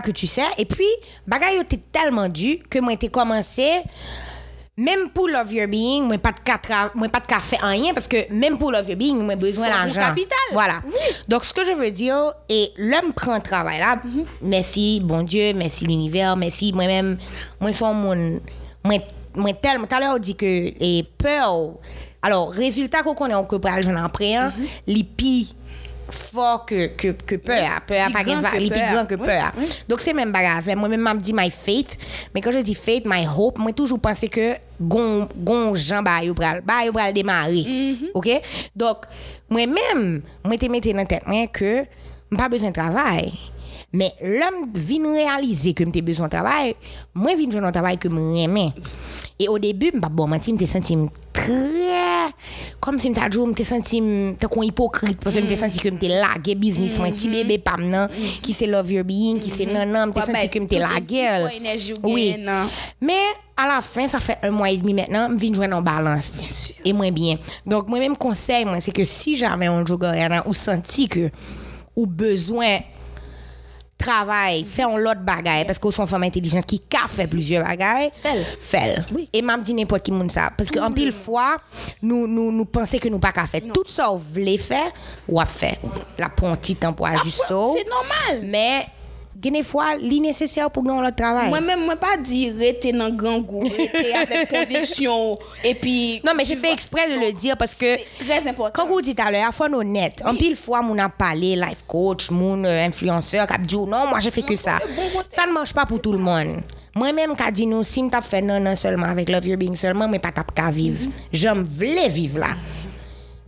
[0.00, 0.42] que tu sais.
[0.56, 0.86] Et puis,
[1.26, 3.68] bagaille était tellement dû que moi, j'ai commencé,
[4.76, 8.06] même pour Love Your Being, moi, pas de tra- moi, pas de café, rien, parce
[8.06, 10.00] que même pour Love Your Being, moi, besoin un d'argent.
[10.00, 10.38] capital.
[10.52, 10.80] Voilà.
[11.26, 14.00] Donc, ce que je veux dire, et l'homme prend un travail là,
[14.42, 17.18] merci, bon Dieu, merci l'univers, merci moi-même,
[17.60, 18.40] moi, son mon,
[18.84, 18.96] moi,
[19.34, 21.72] moi, tellement, tout à l'heure, on dit que, et peur,
[22.22, 24.52] alors, résultat qu'on connaît, on peut pas j'en après, hein,
[24.86, 25.54] les pis
[26.10, 28.92] fort que, que, que peur, peur, Plus grand gain- que les plus peur.
[28.92, 29.52] grands que Oui, peur.
[29.88, 30.62] Donc, c'est même bagarre.
[30.76, 31.96] Moi-même, m'a dit my fate.
[32.34, 36.22] Mais quand je dis fate, my hope, moi, toujours pensé que gon, gon, Jean, ba,
[36.22, 37.64] yo pral, ba, yo pral démarrer.
[37.66, 38.10] Mm-hmm.
[38.14, 38.28] OK?
[38.74, 38.98] Donc,
[39.48, 41.84] moi-même, moi, te mette dans tête, moi, que
[42.36, 43.32] pas besoin de travail.
[43.92, 46.74] Mais l'homme vient réaliser que j'ai besoin de travail,
[47.14, 48.70] moi, je viens de travail que je
[49.38, 50.96] Et au début, je bon, je me senti
[51.32, 51.86] très.
[52.80, 55.20] Comme si je me senti un hypocrite.
[55.22, 56.98] Parce que je me senti que je lagué business.
[56.98, 58.08] Moi, petit bébé, pas nan,
[58.42, 60.76] qui c'est Love Your Being, qui c'est non, non, je Ouais, senti que ben, je
[60.76, 61.94] tout lagué.
[62.02, 62.36] Oui.
[63.00, 63.12] Mais
[63.56, 65.82] à la fin, ça fait un mois et demi maintenant, je viens de jouer en
[65.82, 66.32] balance.
[66.84, 67.38] Et moins bien.
[67.64, 71.30] Donc, moi-même, conseil, moi, c'est que si jamais un en a ou senti que,
[71.94, 72.78] ou besoin,
[73.98, 77.64] travail, fait un lot de bagaille, parce qu'on sont femmes intelligentes qui a fait plusieurs
[77.64, 78.10] bagailles,
[78.60, 79.28] fait Oui.
[79.32, 80.50] Et m'a dit n'importe qui moun ça.
[80.56, 81.56] Parce qu'en pile fois,
[82.02, 83.62] nous, nous, nous pensons que nous pas qu'à faire.
[83.72, 84.90] Tout ça, vous voulez faire,
[85.28, 85.76] ou à faire.
[86.18, 87.44] La un petit temps pour ajuster.
[87.50, 88.46] Ah, C'est normal.
[88.46, 88.86] Mais
[89.36, 91.48] des fois, li nécessaire pour gagner le travail.
[91.48, 96.20] Moi-même, moi pas dire rester dans grand goût, rester avec conviction et puis.
[96.24, 98.72] non, mais fait vois, exprès de le dire parce que très important.
[98.74, 100.22] Quand vous dites à l'heure, il faut honnête.
[100.24, 104.20] En pile fois, mon a parlé, life coach, mon euh, influenceur, qui dit, non, moi,
[104.20, 104.78] je fais que ça.
[105.34, 106.62] Ça ne marche pas pour tout le monde.
[106.94, 110.08] Moi-même, qui dit, nous, si je fait non, non seulement avec Love Your Being seulement,
[110.08, 111.10] mais pas tap qu'à vivre.
[111.32, 112.56] J'aime voulais vivre là.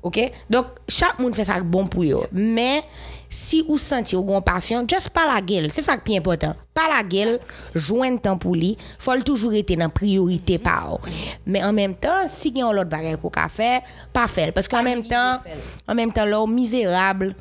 [0.02, 0.20] OK?
[0.48, 2.26] Donc, chaque monde fait ça bon pour eux.
[2.32, 2.82] Mais,
[3.28, 5.70] si vous sentez ou une passion, juste pas la gueule.
[5.70, 6.54] C'est ça qui est important.
[6.72, 7.40] Pas la gueule,
[7.74, 8.76] joindre temps pour lui.
[8.98, 10.98] Faut toujours être dans priorité par.
[11.46, 14.52] Mais en même temps, si il y a un autre bagage qu'on fait, pas faire.
[14.52, 15.38] Parce qu'en même temps,
[15.86, 17.34] en même temps, là, misérable.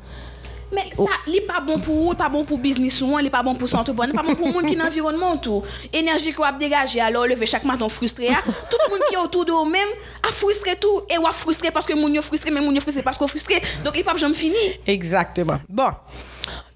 [0.72, 1.06] Mais Oh.
[1.06, 3.68] ça, il pas bon pour vous, pas bon pour business ou, il pas bon pour
[3.68, 5.62] santé, il pas bon pour le monde qui est dans l'environnement tout.
[5.92, 8.42] Énergie qu'on a dégagé, alors lever chaque matin frustré, ah.
[8.44, 9.88] tout le monde qui est autour de vous même
[10.28, 13.02] a frustré tout et a frustré parce que moun yo frustré mais moun yo frustré
[13.02, 13.62] parce qu'on frustré.
[13.84, 14.56] Donc il pas jamais fini.
[14.86, 15.58] Exactement.
[15.68, 15.90] Bon,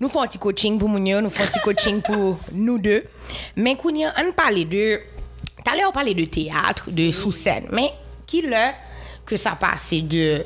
[0.01, 3.05] nous faisons un petit coaching pour Mounio, nous faisons un petit coaching pour nous deux.
[3.57, 5.01] Mais Kounia, on parlait de.
[5.65, 7.69] Tout à l'heure, on parlait de théâtre, de sous-scène.
[7.73, 7.93] Mais
[8.27, 8.73] qui le
[9.25, 10.45] que ça passe de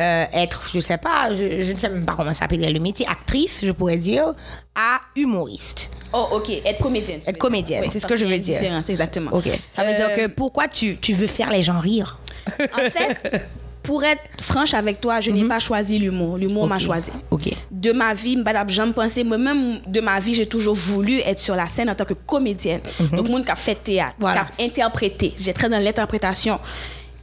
[0.00, 2.80] euh, être, je sais pas, je, je ne sais même pas comment ça s'appelle le
[2.80, 4.32] métier, actrice, je pourrais dire,
[4.74, 5.90] à humoriste.
[6.12, 7.20] Oh, OK, être comédienne.
[7.26, 8.58] Être comédienne, c'est ce que je veux dire.
[8.60, 9.30] différence, exactement.
[9.32, 9.48] Ok.
[9.68, 12.18] Ça veut dire Euh, que pourquoi tu, tu veux faire les gens rire?
[12.58, 13.42] En fait,
[13.82, 16.36] pour être franche avec toi, je n'ai pas choisi l'humour.
[16.38, 16.80] L'humour m'a Mhm.
[16.80, 17.10] Choisi.
[17.30, 17.50] Ok.
[17.70, 18.36] de ma vie,
[18.68, 22.04] jamais pensé, moi-même de ma vie, j'ai toujours voulu être sur la scène en tant
[22.04, 22.80] que comédienne.
[23.12, 24.20] Donc, monde qui a fait théâtre, Mhm.
[24.20, 24.46] Voilà.
[24.56, 25.32] qui a interprété.
[25.38, 26.58] J'ai très dans l'interprétation.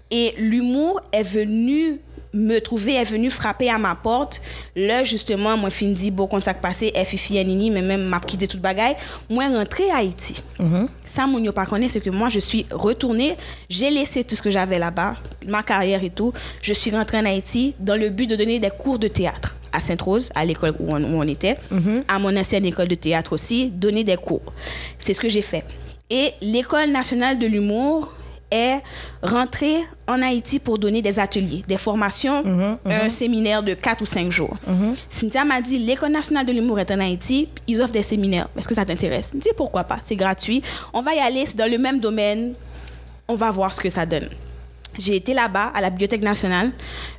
[0.09, 1.99] Et l'humour est venu
[2.37, 4.41] me trouver, est venu frapper à ma porte.
[4.75, 8.61] Là, justement, moi, fin dit, bon, ça passé, Fifi Nini, mais même m'a quitté toute
[8.61, 8.95] bagaille.
[9.29, 10.43] Moi, rentré à Haïti.
[11.03, 13.35] Ça, mon yo pas connaît, c'est que moi, je suis retournée,
[13.69, 15.15] j'ai laissé tout ce que j'avais là-bas,
[15.47, 16.31] ma carrière et tout.
[16.61, 19.79] Je suis rentrée en Haïti dans le but de donner des cours de théâtre à
[19.79, 21.57] Sainte-Rose, à l'école où où on était,
[22.07, 24.53] à mon ancienne école de théâtre aussi, donner des cours.
[24.97, 25.65] C'est ce que j'ai fait.
[26.09, 28.13] Et l'école nationale de l'humour
[28.49, 28.81] est
[29.21, 32.43] rentrée en Haïti pour donner des ateliers, des formations,
[32.85, 34.55] un séminaire de 4 ou 5 jours.
[35.09, 38.47] Cynthia m'a dit, l'école nationale de l'humour est en Haïti, ils offrent des séminaires.
[38.57, 39.31] Est-ce que ça t'intéresse?
[39.35, 40.61] Je dis, pourquoi pas, c'est gratuit.
[40.93, 42.53] On va y aller, c'est dans le même domaine,
[43.27, 44.29] on va voir ce que ça donne.
[44.97, 46.71] J'ai été là-bas, à la Bibliothèque nationale,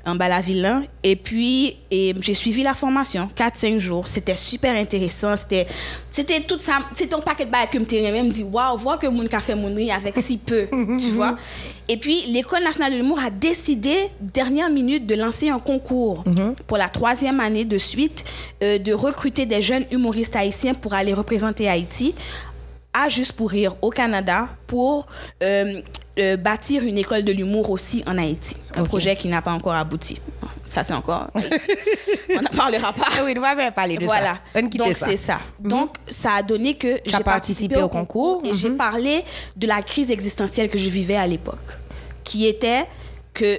[0.07, 4.09] en bas la ville, là, et puis j'ai suivi la formation, 4-5 jours.
[4.09, 5.37] C'était super intéressant.
[5.37, 5.67] C'était
[6.11, 6.81] c'était tout ça.
[6.95, 9.75] C'était un paquet de bails que je même dit, waouh, voir que mon café mon
[9.91, 10.67] avec si peu,
[10.99, 11.37] tu vois.
[11.89, 16.25] Et puis, l'École nationale de l'humour a décidé, dernière minute, de lancer un concours
[16.67, 18.25] pour la troisième année de suite,
[18.63, 22.15] euh, de recruter des jeunes humoristes haïtiens pour aller représenter Haïti
[22.93, 25.07] à Juste pour rire au Canada pour
[25.43, 25.81] euh,
[26.19, 28.57] euh, bâtir une école de l'humour aussi en Haïti.
[28.75, 30.21] Un projet qui n'a pas encore abouti.
[30.67, 31.73] Ça, c'est encore Haïti.
[32.31, 33.07] On n'en parlera pas.
[33.25, 34.35] Oui, nous va parler de voilà.
[34.35, 34.41] ça.
[34.55, 35.07] On quitte Donc, ça.
[35.07, 35.39] c'est ça.
[35.59, 39.25] Donc, ça a donné que j'ai participé au concours et j'ai parlé
[39.57, 41.79] de la crise existentielle que je vivais à l'époque,
[42.25, 42.85] qui était
[43.33, 43.59] que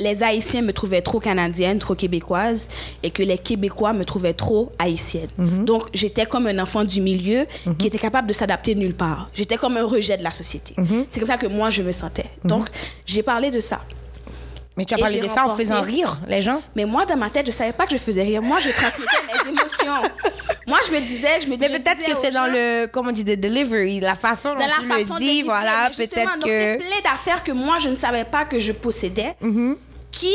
[0.00, 2.68] les Haïtiens me trouvaient trop canadienne, trop québécoise,
[3.02, 5.28] et que les Québécois me trouvaient trop haïtienne.
[5.38, 7.46] Donc, j'étais comme un enfant du milieu
[7.78, 9.30] qui était capable de s'adapter nulle part.
[9.34, 10.74] J'étais comme un rejet de la société.
[11.10, 12.26] C'est comme ça que moi, je me sentais.
[12.44, 12.68] Donc,
[13.06, 13.82] j'ai parlé de ça.
[14.76, 16.62] Mais tu as parlé de ça en faisant rire les gens?
[16.74, 18.40] Mais moi, dans ma tête, je savais pas que je faisais rire.
[18.40, 20.08] Moi, je transmettais mes émotions.
[20.66, 21.78] Moi, je me disais, je me Mais disais.
[21.78, 24.76] peut-être que c'est dans le, comment on dit, the delivery, la façon dont dans la
[24.80, 26.78] tu façon le de dis, voilà, mais peut-être donc c'est que...
[26.78, 29.34] plein d'affaires que moi, je ne savais pas que je possédais.
[30.20, 30.34] Qui,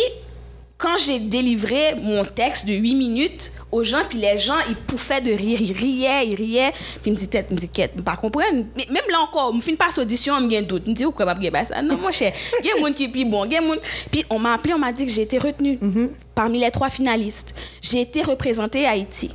[0.77, 5.21] quand j'ai délivré mon texte de 8 minutes aux gens, puis les gens, ils pouffaient
[5.21, 6.71] de rire, ils riaient, ils riaient,
[7.01, 8.65] puis ils me disaient, me disaient, pas comprendre.
[8.75, 10.83] Mais même là encore, je finis pas audition, je me doute.
[10.85, 11.81] Je me dis, pourquoi pas faire ça?
[11.81, 13.61] Non, mon cher, il y a des gens qui sont plus bon, il y a
[13.61, 13.73] des gens-
[14.11, 16.09] Puis on m'a appelé, on m'a dit que j'ai été retenue Mm-hmm.
[16.35, 17.55] parmi les trois finalistes.
[17.81, 19.29] J'ai été représentée à Haïti.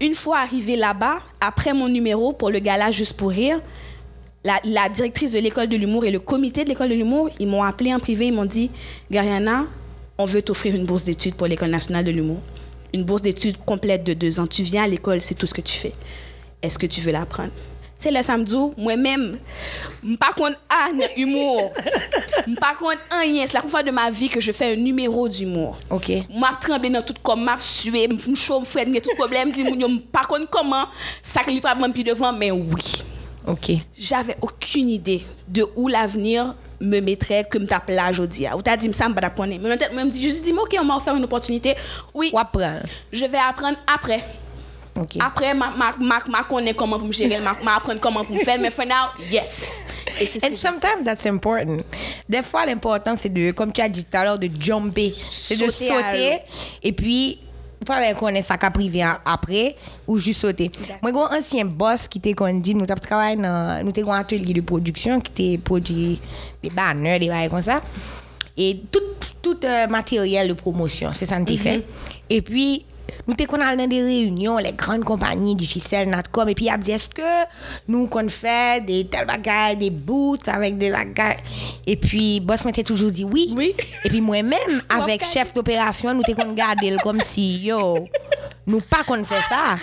[0.00, 3.60] Une fois arrivée là-bas, après mon numéro pour le gala Juste pour rire,
[4.44, 7.46] la, la directrice de l'école de l'humour et le comité de l'école de l'humour, ils
[7.48, 8.70] m'ont appelé en privé, ils m'ont dit
[9.10, 9.66] Gariana,
[10.18, 12.40] on veut t'offrir une bourse d'études pour l'école nationale de l'humour.
[12.94, 14.46] Une bourse d'études complète de deux ans.
[14.46, 15.92] Tu viens à l'école, c'est tout ce que tu fais.
[16.62, 17.50] Est-ce que tu veux l'apprendre?
[17.98, 19.38] C'est le samedi, moi-même,
[20.20, 21.72] par contre, ah, humour.
[22.60, 23.46] Par contre, rien.
[23.46, 25.78] C'est la première fois de ma vie que je fais un numéro d'humour.
[25.88, 26.12] Ok.
[26.34, 29.88] M'a tremblé dans tout comme m'a sué, chaud, me fred, me tout problème, moun yo,
[30.12, 30.84] par contre comment
[31.22, 33.02] ça ne pas devant mais oui.
[33.46, 33.72] Ok.
[33.96, 38.46] J'avais aucune idée de où l'avenir me mettrait comme ta plage aujourd'hui.
[38.56, 40.84] Ou t'as dit ça me pas Mais en tête, dit me dit mais OK, on
[40.84, 41.74] m'a offert une opportunité.
[42.14, 42.32] Oui.
[43.12, 44.22] Je vais apprendre après.
[45.20, 48.34] Après ma ma ma, ma connaît comment pour me gérer, ma, ma apprendre comment pour
[48.34, 49.84] me faire mais for now, yes.
[50.20, 51.84] Et And que sometimes that's important.
[52.28, 55.14] Des fois, l'important, c'est de, comme tu as dit tout à l'heure, de jumper.
[55.30, 56.38] C'est de sauter.
[56.82, 57.38] Et puis,
[57.84, 60.70] pas ben connaît ça qu'a privé après ou juste sauter.
[61.02, 64.10] Moi gon ancien boss qui était qu'on dit nous t'a travaillé dans nous t'ai un
[64.12, 66.20] atelier de production qui était produit
[66.62, 67.82] des banners des bails comme ça
[68.56, 69.00] et tout
[69.46, 71.86] tout euh, matériel de promotion, c'est ça nous t'ai fait.
[72.28, 72.84] Et puis
[73.26, 76.76] nous t'es qu'on dans des réunions les grandes compagnies Digicel, Natcom et puis il a
[76.76, 77.22] dit est-ce que
[77.88, 81.38] nous qu'on fait des tels bagages des boots avec des bagages
[81.86, 83.52] et puis boss m'était toujours dit oui.
[83.56, 83.74] Oui.
[84.04, 88.08] Et puis moi-même avec chef d'opération nous t'es qu'on garder comme si yo
[88.66, 89.76] nous pas qu'on fait ça.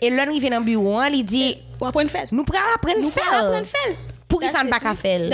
[0.00, 3.22] Et là nous vient dans le bureau, hein, il dit nous prenons apprendre Nous faire.
[3.24, 3.96] prenons apprendre faire.
[4.26, 5.30] Pour ça ne pas qu'à faire?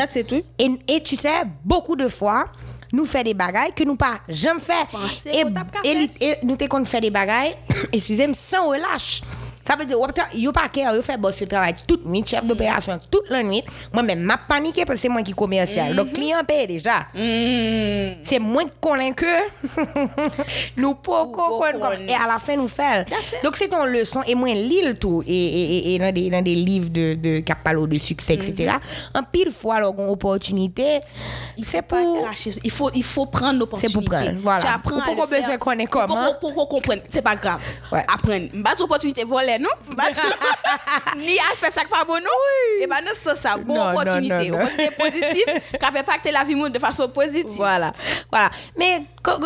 [0.58, 2.46] Et tu sais, beaucoup de fois,
[2.94, 4.86] nous faisons des bagailles que nous pas jamais fait.
[5.84, 7.56] Et, et nous t'es qu'on fait des bagailles,
[7.92, 9.22] excusez-moi, sans relâche.
[9.66, 9.96] Ça veut dire,
[10.34, 13.62] yo pas qu'à fait boss ce travail toute nuit, chef d'opération toute la nuit.
[13.92, 15.96] Moi-même, m'a paniqué parce que c'est moi qui commercial.
[15.96, 17.06] Donc, client paye déjà.
[18.22, 19.24] C'est moins qu'on que
[20.76, 23.06] nous pas pas qu'on- et à la fin nous it.
[23.42, 27.14] Donc c'est ton leçon et moi lis tout et, dans des dans des livres de
[27.14, 28.72] de qui parlent de succès etc.
[29.14, 31.00] En pile fois alors une opportunité
[31.62, 32.28] c'est Pas pour.
[32.64, 33.98] Il faut, il faut prendre l'opportunité.
[34.00, 34.60] C'est pour prendre, voilà.
[34.62, 35.40] Tu apprends Pour à qu'on le faire.
[35.42, 36.14] besoin qu'on comment.
[36.14, 37.00] qu'on- Pour qu'on comprenne.
[37.08, 37.60] C'est pas grave.
[37.92, 38.46] Apprendre.
[38.52, 39.70] M'bat opportunité voler, non?
[39.90, 40.10] M'bat
[41.16, 42.82] Ni à faire ça que pas bon, non?
[42.82, 43.56] Et ben non, c'est ça.
[43.56, 44.50] Bonne Non, opportunité.
[44.50, 47.50] Opportunité positive qui peut impacter la vie de façon positive.
[47.56, 47.92] Voilà.
[48.30, 48.50] Voilà.
[48.78, 49.02] Mais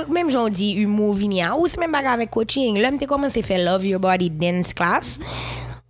[0.09, 2.79] même j'en dis humour vini à ou c'est même bagarre avec coaching.
[2.79, 5.19] Là, m'te commencé à faire Love Your Body Dance Class.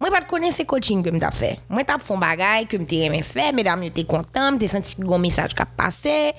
[0.00, 1.59] Moi, pas de connaître ces coaching que m't'a fait.
[1.68, 5.11] Moi, t'as fait un bagage que m'te aimé faire, mesdames, m'te content, m'te senti que
[5.12, 6.33] un message qui a passé.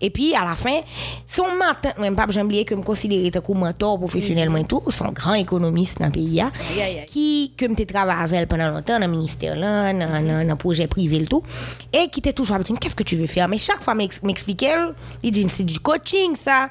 [0.00, 0.78] Et puis, à la fin,
[1.26, 5.10] son matin, même pas, j'ai oublié que me considérer comme mentor professionnellement et tout, son
[5.12, 6.52] grand économiste dans le pays, hein,
[7.06, 10.86] qui, que m'te travaillé avec elle pendant longtemps dans le ministère là, dans, le projet
[10.86, 11.42] privé tout,
[11.92, 13.48] et qui était toujours à me dire, qu'est-ce que tu veux faire?
[13.48, 14.74] Mais chaque fois, m'ex- m'expliquait,
[15.22, 16.68] il dit, c'est du coaching, ça.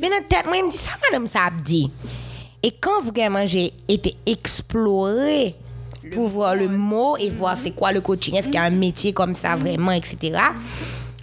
[0.00, 1.90] Mais dans la tête, moi, il me dit, ça, madame, ça a dit.
[2.62, 5.54] Et quand vraiment j'ai été explorer
[6.12, 8.70] pour voir le mot et voir c'est quoi le coaching, est-ce qu'il y a un
[8.70, 10.38] métier comme ça vraiment, etc.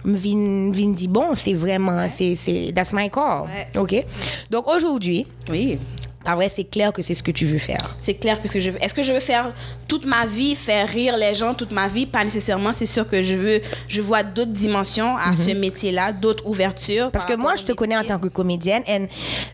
[0.06, 3.42] Vin, vin dit, bon, c'est vraiment, c'est, c'est, that's my call.
[3.42, 3.66] Ouais.
[3.80, 4.04] OK?
[4.50, 5.78] Donc aujourd'hui, Oui.
[6.24, 7.96] pas vrai, c'est clair que c'est ce que tu veux faire.
[8.00, 8.82] C'est clair que ce que je veux.
[8.82, 9.52] Est-ce que je veux faire
[9.88, 12.06] toute ma vie, faire rire les gens toute ma vie?
[12.06, 12.72] Pas nécessairement.
[12.72, 17.10] C'est sûr que je veux, je vois d'autres dimensions à ce métier-là, d'autres ouvertures.
[17.10, 18.14] Parce par que moi, je te au connais en métier.
[18.14, 18.82] tant que comédienne.
[18.88, 19.06] and-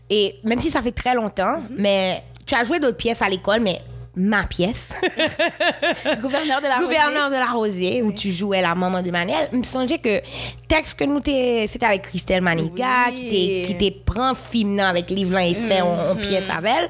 [0.09, 1.75] et même si ça fait très longtemps, Mhm.
[1.79, 3.79] mais tu as joué d'autres pièces à l'école, mais
[4.15, 4.89] ma pièce,
[6.21, 9.63] Gouverneur de la Gouverneur de la Rosée, où tu jouais la maman de Manuel, me
[9.63, 10.21] songeait que
[10.67, 13.15] texte que nous t'es, c'était avec Christelle Maniga, Oui.
[13.15, 16.89] qui t'es, qui t'es prend film avec là et fait en, en pièce avec elle.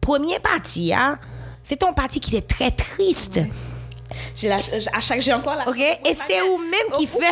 [0.00, 1.18] Première partie, hein,
[1.64, 3.40] c'est ton parti qui était très triste.
[4.36, 4.58] J'ai la,
[4.92, 5.68] à chaque, j'ai encore la.
[5.68, 5.78] Ok?
[5.78, 7.18] Et c'est ou même qui fait.
[7.18, 7.26] Ouais,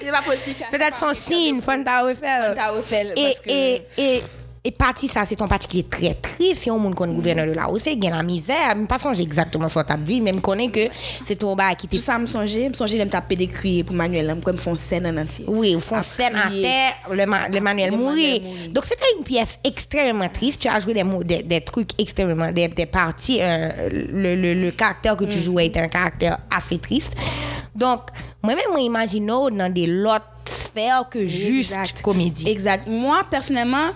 [0.00, 0.56] c'est pas- possible.
[0.72, 1.60] Peut-être son signe.
[1.60, 4.22] Fanta Refel, Et, et, et,
[4.66, 6.62] et parti ça, c'est ton parti qui est très triste.
[6.62, 8.72] Si on monde connaît gouverneur de la Hausse, il y a la misère.
[8.74, 10.88] Je ne pas songer exactement ce que tu as dit, mais je connais que
[11.24, 13.84] c'est ton bas qui Tout ça me songeait, me songeait de me taper des cris
[13.84, 15.44] pour Manuel, comme font scène en entier.
[15.46, 16.62] Oui, au fond, scène crier.
[16.62, 18.40] terre, le, ma- le manuel mourir.
[18.70, 20.62] Donc, c'était une pièce extrêmement triste.
[20.62, 23.38] Tu as joué des, des, trucs extrêmement, des, des parties.
[23.40, 27.14] euh, le, le, caractère que tu jouais était un caractère assez triste.
[27.74, 28.00] Donc,
[28.42, 32.48] moi-même, moi, imagine dans des autres sphères que juste comédie.
[32.48, 32.86] Exact.
[32.88, 33.90] Moi, personnellement,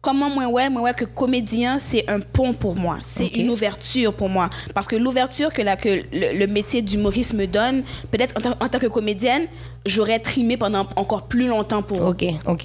[0.00, 2.98] comment moi, ouais, moi, ouais, que comédien, c'est un pont pour moi.
[3.02, 4.48] C'est une ouverture pour moi.
[4.74, 8.64] Parce que l'ouverture que, la, que le, le métier d'humoriste me donne, peut-être en, tant-
[8.64, 9.46] en tant que comédienne,
[9.86, 12.00] j'aurais trimé pendant encore plus longtemps pour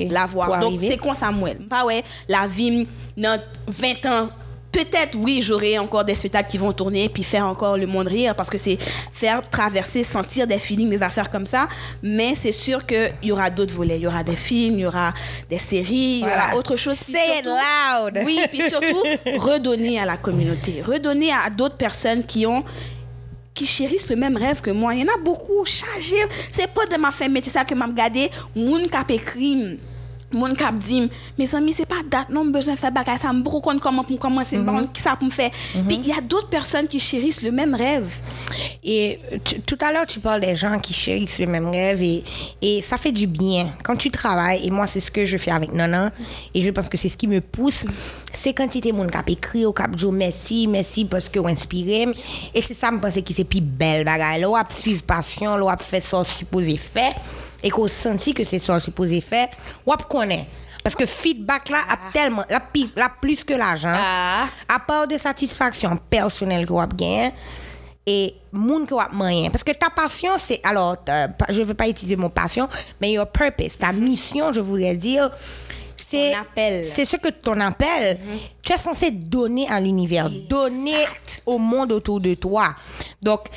[0.10, 0.48] l'avoir.
[0.62, 1.58] Donc, c'est con Samuel.
[1.70, 4.30] Pas ouais, la vie, dans 20 ans,
[4.76, 8.36] peut-être, oui, j'aurai encore des spectacles qui vont tourner, puis faire encore le monde rire,
[8.36, 8.78] parce que c'est
[9.12, 11.70] faire traverser, sentir des feelings, des affaires comme ça.
[12.04, 13.96] Mais c'est sûr qu'il y aura d'autres volets.
[13.96, 15.14] Il y aura des films, il y aura
[15.50, 16.98] des séries, il y aura autre chose.
[16.98, 18.20] Say it loud.
[18.26, 19.04] Oui, puis surtout,
[19.38, 20.82] redonner à la communauté.
[20.86, 22.64] Redonner à d'autres personnes qui ont
[23.54, 24.94] qui chérissent le même rêve que moi.
[24.94, 26.26] Il y en a beaucoup chargés.
[26.52, 29.80] C'est pas de ma fait métier ça que m'a regardé moun écrit
[30.36, 33.42] moun k'ap dit mes amis c'est pas date non besoin de faire bagay ça me
[33.44, 35.50] connaître comment pour commencer mm qui ça pour me faire
[35.88, 38.12] puis il y a d'autres personnes qui chérissent le même rêve
[38.84, 42.24] Et tu- tout à l'heure, tu parles des gens qui chérissent le même rêve et,
[42.62, 43.72] et ça fait du bien.
[43.84, 46.12] Quand tu travailles, et moi, c'est ce que je fais avec Nana,
[46.54, 47.86] et je pense que c'est ce qui me pousse,
[48.32, 51.48] c'est quand tu es mon cap écrit au cap Joe merci, merci parce que vous
[51.48, 52.06] inspirez.
[52.54, 54.42] Et c'est ça, je pense que c'est plus belle bagaille.
[54.42, 57.16] Là, on suivre passion, là, on fait ça supposé faire,
[57.66, 59.50] et qu'on senti que c'est ça supposé faire,
[59.86, 60.48] on connaît.
[60.84, 64.46] Parce que feedback là, a tellement, la, plus que l'argent, Ah.
[64.70, 67.32] à part de satisfaction personnelle que vous avez
[68.08, 70.98] et moun que vous moyen parce que ta passion c'est alors
[71.50, 72.70] je veux pas utiliser mon passion
[73.02, 75.32] mais your purpose ta mission je voudrais dire
[76.08, 78.20] c'est ce que ton appel.
[78.62, 81.06] Tu es censé donner à l'univers, donner
[81.46, 82.76] au monde autour de toi.
[83.22, 83.48] Donc,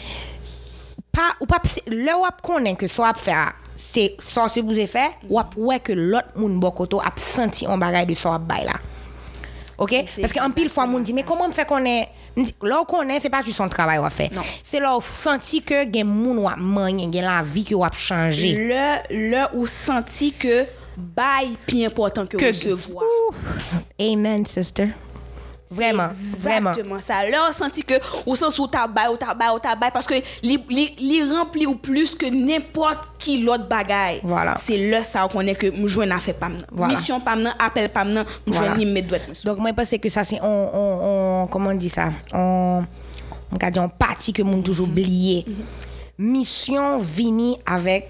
[1.12, 3.32] pas ou pas où on connaît que ça fait
[3.80, 8.06] c'est ça c'est vous fait ou ouais que l'autre monde bokoto a senti un bagage
[8.08, 8.72] de ça bail là.
[9.78, 9.94] OK?
[10.20, 12.08] Parce qu'en pile fois moun dit mais comment me fait qu'on est?
[12.62, 14.28] Là qu'on est c'est pas juste son travail à faire.
[14.32, 14.42] Non.
[14.64, 18.54] C'est là senti que gen moun ou magne, gen la vie que ou a changé.
[18.54, 23.04] Le, le ou senti que bail plus important que, Que- recevoir.
[24.00, 24.88] Amen sister.
[25.70, 26.08] Vraiment,
[26.40, 26.70] vraiment.
[26.70, 27.28] Exactement ça.
[27.28, 30.58] Là, on senti que au sens où t'as bail, ou t'as bail, parce que li,
[30.70, 34.20] li, li rempli ou plus que n'importe qui l'autre bagaille.
[34.24, 34.54] Voilà.
[34.58, 36.48] C'est là ça qu'on est que m'jouen n'a fait pas.
[36.72, 36.94] Voilà.
[36.94, 38.76] Mission pas maintenant, appel pas maintenant, m'jouen Voilà.
[38.76, 41.70] ni me doit être Donc, moi, je pense que ça, c'est on, on, on- comment
[41.70, 42.08] on dit ça?
[42.32, 42.84] On,
[43.52, 45.44] on dire, on partie que moun toujours oublié.
[46.18, 48.08] Mission vini avec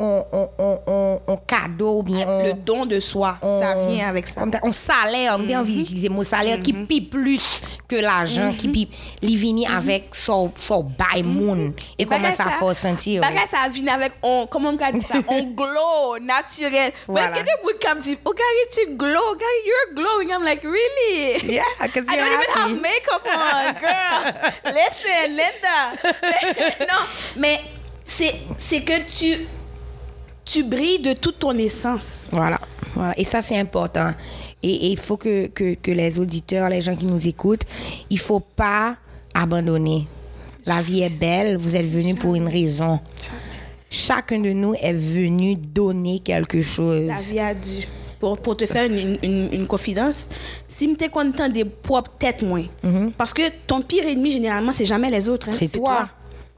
[0.00, 4.44] on, on, on, cadeau ou bien Le don de soi, ça vient avec ça.
[4.62, 7.42] on salaire, on a envie d'utiliser le mot salaire qui pipe plus
[7.86, 11.74] que l'argent, qui pipe, li vini avec son, son bail moun.
[11.98, 13.20] Et comment ça fait sentir?
[13.20, 16.92] Bagay ça vient avec on comment on dire ça on glow naturel.
[17.06, 17.36] Voilà.
[17.82, 21.52] Comme dit oh Gary tu glow Gary you're glowing I'm like really?
[21.54, 24.20] Yeah, 'cause I don't even have makeup on girl
[24.74, 25.80] listen Linda
[26.92, 27.60] non mais
[28.06, 29.46] c'est que tu
[30.52, 32.58] tu brilles de toute ton essence Voilà,
[32.94, 33.14] voilà.
[33.18, 34.10] Et ça, c'est important.
[34.62, 37.62] Et il faut que, que, que les auditeurs, les gens qui nous écoutent,
[38.10, 38.96] il faut pas
[39.32, 40.06] abandonner.
[40.66, 42.98] La vie est belle, vous êtes venus pour une raison.
[43.88, 47.06] Chacun de nous est venu donner quelque chose.
[47.06, 47.84] la vie a dû
[48.20, 50.28] pour, pour te faire une, une, une confidence,
[50.68, 52.66] si tu es content des propres têtes moins,
[53.16, 55.48] parce que ton pire ennemi, généralement, c'est jamais les autres.
[55.48, 56.08] hein, C'est toi.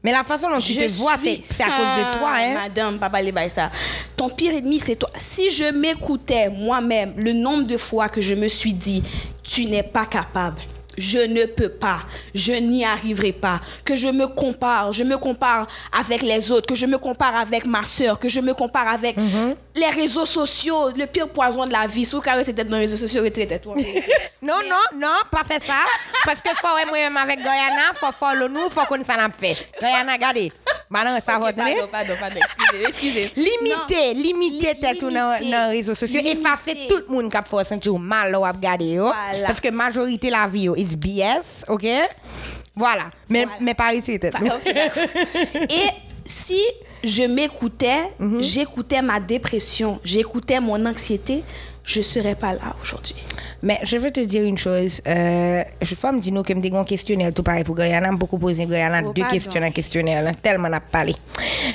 [0.03, 2.33] Mais la façon dont tu Je te vois, c'est à cause de toi.
[2.37, 2.55] Hein?
[2.55, 3.71] Madame, papa, les bails, ça.
[4.17, 5.11] Ton pire ennemi, c'est toi.
[5.17, 9.03] Si je m'écoutais moi-même, le nombre de fois que je me suis dit,
[9.43, 10.61] tu n'es pas capable.
[10.99, 12.01] Je ne peux pas,
[12.35, 16.75] je n'y arriverai pas, que je me compare, je me compare avec les autres, que
[16.75, 19.55] je me compare avec ma soeur, que je me compare avec Mm-hmm.
[19.75, 22.05] Les réseaux sociaux, le pire poison de la vie.
[22.05, 23.75] Sous carré, c'était dans les réseaux sociaux, c'était toi.
[24.43, 25.85] Non, non, non, pas faire ça.
[26.25, 29.69] Parce que faut moi-même avec Guyana, faut follow nous, faut qu'on n'a fait.
[29.81, 30.53] Guyana, regardez.
[30.91, 33.33] Maintenant, ça va pardon, pardon, pardon, excusez, excusez.
[33.37, 36.21] Limiter, limiter Li- tête dans les réseaux sociaux.
[36.25, 39.01] Effacer tout le monde qui a fait sentir mal ou regarder.
[39.47, 41.87] Parce que majorité la vie, yo, it's BS, ok?
[42.75, 43.05] Voilà.
[43.29, 44.59] Mais, mais pas d'accord.
[45.55, 45.89] Et
[46.27, 46.61] si
[47.05, 48.43] je m'écoutais, Mhm.
[48.43, 51.43] j'écoutais ma dépression, j'écoutais mon anxiété,
[51.85, 53.17] je ne serais pas là aujourd'hui.
[53.63, 55.01] Mais je veux te dire une chose.
[55.09, 58.11] Euh, je fais me dire nous que me un questionnaire tout pareil pour Guyana.
[58.13, 60.23] Je beaucoup poser Guyana Oh, deux questions dans questionnaire.
[60.23, 60.33] là.
[60.33, 61.15] Tellement on a parlé.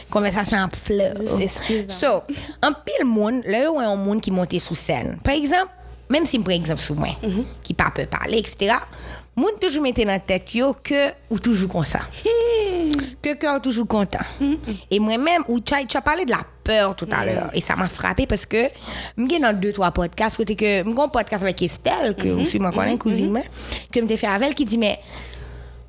[0.09, 1.13] Conversation en fleur.
[1.41, 1.93] Excuse-moi.
[1.93, 2.21] So,
[2.61, 5.17] un pile monde, là, il y a un monde qui monte sous scène.
[5.23, 5.71] Par exemple,
[6.09, 7.43] même si je prends exemple sur moi, Mhm.
[7.63, 8.75] qui pas peut parler, etc.,
[9.35, 11.99] monde toujours mettait dans la tête yo que ou toujours comme ça.
[13.21, 14.19] Que cœur toujours content.
[14.89, 17.49] Et moi-même, tu as, tu as parlé de la peur tout à l'heure.
[17.53, 18.69] Et ça m'a frappé parce que
[19.17, 20.37] je dans deux, trois podcasts.
[20.37, 23.41] Côté que, un podcast avec Estelle, que aussi moi connais, cousine,
[23.91, 24.99] que je fait avec elle, qui dit, mais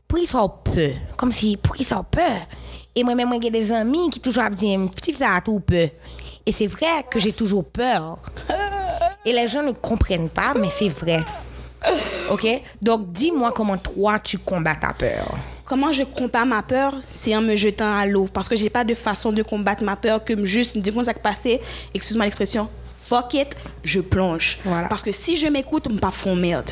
[0.07, 0.91] pour ils peur.
[1.17, 2.47] Comme si, pour ils peur.
[2.95, 5.89] Et moi-même, moi, j'ai des amis qui toujours disent, petit, ça a tout peur.
[6.45, 8.19] Et c'est vrai que j'ai toujours peur.
[9.25, 11.23] Et les gens ne comprennent pas, mais c'est vrai.
[12.31, 12.47] OK?
[12.81, 15.37] Donc, dis-moi comment toi, tu combats ta peur.
[15.69, 18.27] Comment je combats ma peur C'est en me jetant à l'eau.
[18.33, 21.05] Parce que j'ai pas de façon de combattre ma peur que juste me dire qu'on
[21.05, 21.61] s'est passé,
[21.93, 23.55] excuse-moi l'expression, fuck it,
[23.85, 24.59] je plonge.
[24.65, 24.89] Voilà.
[24.89, 26.71] Parce que si je m'écoute, je me pas fond merde.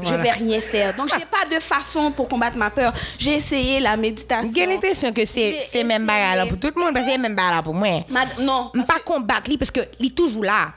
[0.00, 0.16] Voilà.
[0.18, 0.94] Je vais rien faire.
[0.94, 2.92] Donc, j'ai pas de façon pour combattre ma peur.
[3.18, 4.52] J'ai essayé la méditation.
[4.54, 7.64] J'ai l'impression que c'est même bagarre pour tout le monde, parce que c'est même bagarre
[7.64, 7.98] pour moi.
[8.08, 8.70] Mad- non.
[8.74, 10.72] Je ne pas combattre lui parce que il est toujours là.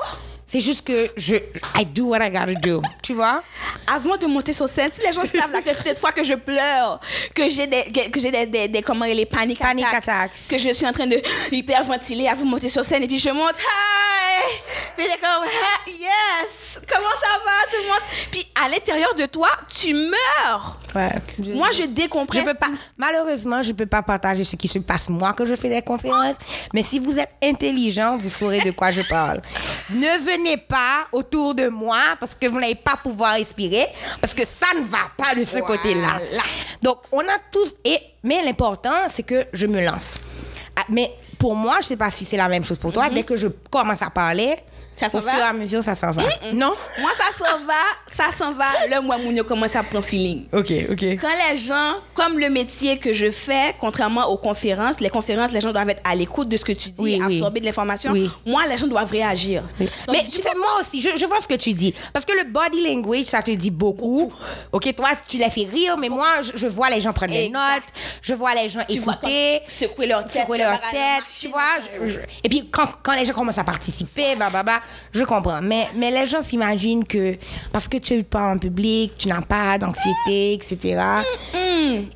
[0.52, 1.36] C'est juste que je
[1.76, 2.82] I do what I gotta do.
[3.02, 3.42] Tu vois?
[3.88, 7.00] avant de monter sur scène, si les gens savent que cette fois que je pleure,
[7.34, 10.32] que j'ai des, que que j'ai des, des, des- comment les panic, Panic attacks, attacks.
[10.50, 11.18] que je suis en train de
[11.52, 14.62] hyperventiler avant de monter sur scène et puis je monte, hi,
[14.98, 15.46] puis j'ai comme,
[15.88, 20.78] yes, comment ça va tout le monde, puis à l'intérieur de toi, tu meurs.
[20.96, 21.10] Ouais.
[21.54, 22.44] Moi, je Je décompresse.
[22.44, 25.70] peux pas, malheureusement, je peux pas partager ce qui se passe moi quand je fais
[25.70, 26.36] des conférences.
[26.74, 29.42] Mais si vous êtes intelligent, vous saurez de quoi je parle.
[29.92, 33.86] Ne venez pas autour de moi parce que vous n'allez pas pouvoir respirer
[34.20, 36.20] parce que ça ne va pas de ce côté-là.
[36.82, 40.22] Donc, on a tous, et, mais l'important, c'est que je me lance.
[40.76, 43.10] Ah, Mais pour moi, je sais pas si c'est la même chose pour toi.
[43.10, 44.56] Dès que je commence à parler,
[44.96, 45.32] Ça s'en Au va?
[45.32, 46.22] fur et à mesure, ça s'en va.
[46.54, 46.74] Non?
[47.00, 47.74] Moi, ça s'en va,
[48.06, 48.88] ça s'en va.
[48.88, 50.46] Là, moi, mon yo commence à prendre feeling.
[50.54, 51.04] Ok, ok.
[51.20, 55.62] Quand les gens, comme le métier que je fais, contrairement aux conférences, les conférences, les
[55.62, 57.36] gens doivent être à l'écoute de ce que tu dis, Oui, oui.
[57.38, 58.12] absorber de l'information.
[58.12, 58.30] Oui.
[58.46, 59.64] Moi, les gens doivent réagir.
[59.80, 61.96] Donc, Mais tu sais, moi aussi, je, je vois ce que tu dis.
[62.14, 64.32] Parce que le body language, ça te dit beaucoup.
[64.72, 67.50] OK, toi, tu les fais rire, mais moi, je, je vois les gens prendre des
[67.50, 67.62] notes.
[68.22, 69.62] Je vois les gens tu écouter.
[69.68, 71.62] secouer leur tête, secouer leur le tête, tu vois.
[72.06, 74.81] je- et puis, quand, quand les gens commencent à participer, bah, bah, bah,
[75.12, 75.62] je comprends.
[75.62, 77.36] Mais, mais les gens s'imaginent que
[77.72, 81.00] parce que tu parles en public, tu n'as pas d'anxiété, etc.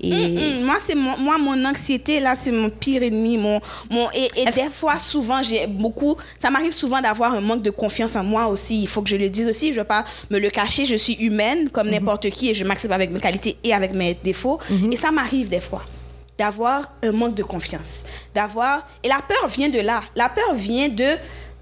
[0.01, 3.37] Et Mm, moi, c'est mon, moi, mon anxiété, là, c'est mon pire ennemi.
[3.37, 3.59] Mon,
[3.89, 6.15] mon, et et des fois, souvent, j'ai beaucoup.
[6.37, 8.81] Ça m'arrive souvent d'avoir un manque de confiance en moi aussi.
[8.81, 9.67] Il faut que je le dise aussi.
[9.67, 10.85] Je ne veux pas me le cacher.
[10.85, 14.13] Je suis humaine comme n'importe qui et je m'accepte avec mes qualités et avec mes
[14.13, 14.59] défauts.
[14.91, 15.83] Et ça m'arrive des fois
[16.37, 18.03] d'avoir un manque de confiance.
[18.33, 18.85] D'avoir.
[19.03, 20.03] Et la peur vient de là.
[20.15, 21.05] La peur vient de.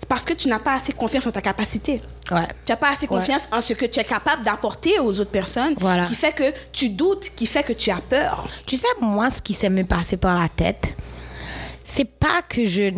[0.10, 2.01] Parce que tu n'as pas assez confiance en ta capacité.
[2.32, 2.47] ouais.
[2.66, 3.18] Tu n'as pas assez Ouais.
[3.20, 6.04] confiance en ce que tu es capable d'apporter aux autres personnes, Voilà.
[6.06, 8.47] qui fait que tu doutes, qui fait que tu as peur.
[8.66, 10.95] Tu sais, moi, ce qui s'est me passé par la tête,
[11.84, 12.91] c'est pas que je.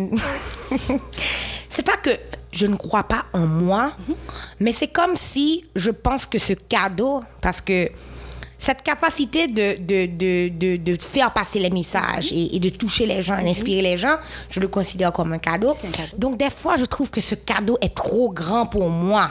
[1.68, 2.10] c'est pas que
[2.52, 3.92] je ne crois pas en moi,
[4.60, 7.90] mais c'est comme si je pense que ce cadeau, parce que
[8.58, 13.06] cette capacité de, de, de, de, de faire passer les messages et, et de toucher
[13.06, 14.16] les gens, d'inspirer les gens,
[14.48, 15.70] je le considère comme un cadeau.
[15.70, 16.16] Un cadeau.
[16.16, 19.30] Donc, des fois, je trouve que ce cadeau est trop grand pour moi.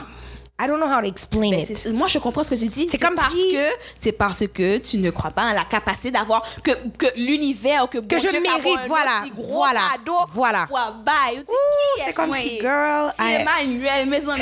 [0.58, 1.92] I don't know how to explain Mais it.
[1.92, 2.88] moi, je comprends ce que tu dis.
[2.90, 6.10] C'est comme parce si- que c'est parce que tu ne crois pas en la capacité
[6.10, 10.66] d'avoir que, que l'univers que, bon je Dieu mérite, voilà, gros voilà, cadeau voilà.
[10.66, 12.60] qui c'est comme moi, si, eh?
[12.62, 14.40] girl, C'est I- Emmanuel, mes amis,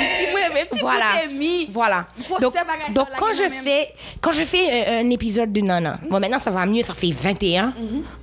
[0.53, 1.05] mes petits voilà.
[1.71, 2.07] Voilà.
[2.39, 2.53] Donc,
[2.93, 3.51] donc quand je même.
[3.51, 6.93] fais quand je fais un, un épisode de Nana, bon maintenant ça va mieux, ça
[6.93, 7.73] fait 21.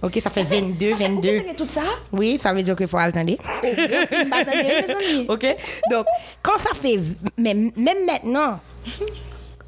[0.03, 1.29] OK, ça fait 22, Vous 22.
[1.39, 1.83] comprenez tout ça?
[2.13, 3.19] Oui, ça veut dire qu'il faut attendre.
[3.21, 3.39] Amis.
[5.29, 5.57] OK
[5.91, 6.07] Donc
[6.43, 7.17] quand ça fait v-
[7.83, 8.61] même maintenant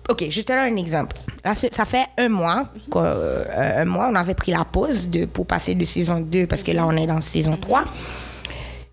[0.09, 1.17] OK, je te donne un exemple.
[1.43, 3.45] Là, ça fait un mois, euh,
[3.81, 6.73] un mois, on avait pris la pause de, pour passer de saison 2 parce que
[6.73, 7.85] là, on est dans saison 3.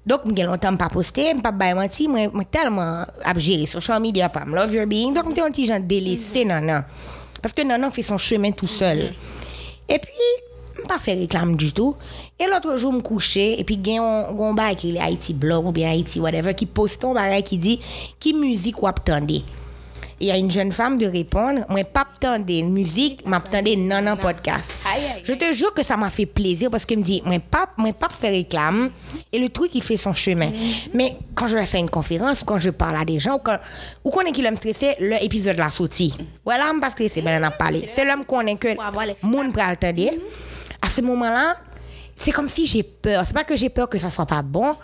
[0.06, 4.46] Donc, j'ai longtemps pas posté, pas bailler menti, moi tellement à gérer social media pas
[4.46, 5.14] love your being.
[5.14, 6.86] Donc, j'étais un petit genre délaissé nana.
[7.42, 9.14] Parce que nana fait son chemin tout seul.
[9.90, 10.12] Et puis
[10.88, 11.96] pas fait réclame du tout.
[12.40, 15.68] Et l'autre jour me coucher et puis gagne un gon bail qui est Haïti blog
[15.68, 17.80] ou bien Haïti whatever qui poste un bail qui dit
[18.20, 19.44] qui musique ou attendez.
[20.22, 24.16] Il y a une jeune femme de répondre, moi pas attendez musique, m'attendez non non
[24.16, 24.72] podcast.
[25.24, 27.92] Je te jure que ça m'a fait plaisir parce qu'il me dit, moi pas, moi
[27.92, 28.92] pas faire réclame
[29.34, 30.46] et le truc il fait son chemin.
[30.46, 30.90] Mm-hmm.
[30.94, 33.40] Mais quand je vais faire une conférence ou quand je parle à des gens ou
[33.40, 33.58] quand
[34.04, 36.14] ou qu'on est qui l'aime stresser, l'épisode la sorti.
[36.46, 37.90] Voilà, je pas stressé, ben on a parlé.
[37.92, 38.68] C'est l'homme qu'on est que
[39.26, 40.12] monde pral attendre.
[40.82, 41.56] À ce moment-là,
[42.18, 43.24] c'est comme si j'ai peur.
[43.26, 44.76] C'est pas que j'ai peur que ça soit pas bon.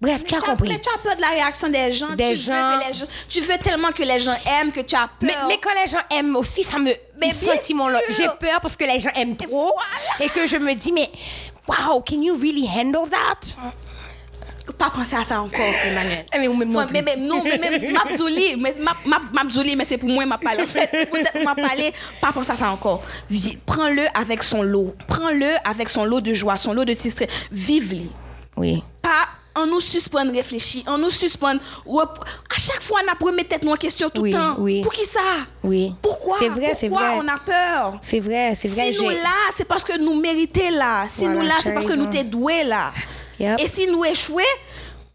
[0.00, 0.68] Bref, tu as compris.
[0.68, 2.14] Mais tu as peur de la réaction des gens.
[2.14, 2.52] Des tu, gens.
[2.52, 3.06] Veux que les gens.
[3.28, 5.20] tu veux tellement que les gens aiment que tu as peur.
[5.22, 6.90] Mais, mais quand les gens aiment aussi, ça me.
[7.20, 8.00] Mais sentiment-là.
[8.10, 9.72] J'ai peur parce que les gens aiment trop.
[10.20, 11.10] Et que je me dis, mais.
[11.66, 13.56] Wow, can you really handle that?
[14.72, 16.24] Pas penser à ça encore, Emmanuel.
[16.34, 17.80] Eh, mais ou même non mais, mais non, mais même
[19.76, 20.62] mais c'est pour moi, m'a parlé.
[20.62, 23.02] En fait, peut-être m'a parlé, pas penser à ça encore.
[23.66, 24.94] Prends-le avec son lot.
[25.06, 27.24] Prends-le avec son lot de joie, son lot de titres.
[27.52, 28.08] Vive-le.
[28.56, 28.82] Oui.
[29.02, 31.60] Pas en nous suspendre réfléchir, en nous suspendre.
[31.86, 32.18] rep-
[32.54, 34.56] À chaque fois, on a remis tête en question tout Oui, le temps.
[34.58, 34.80] oui.
[34.82, 35.20] Pour qui ça?
[35.62, 35.94] Oui.
[36.02, 36.38] Pourquoi?
[36.40, 37.20] C'est vrai, c'est Pourquoi vrai.
[37.24, 37.98] on a peur?
[38.02, 38.92] C'est vrai, c'est vrai.
[38.92, 41.04] Si nous là, c'est parce que nous méritons là.
[41.08, 42.92] Si Voilà, nous là, c'est parce que nous t'es doué là.
[43.40, 43.60] Yep.
[43.60, 44.38] Et si nous échouons,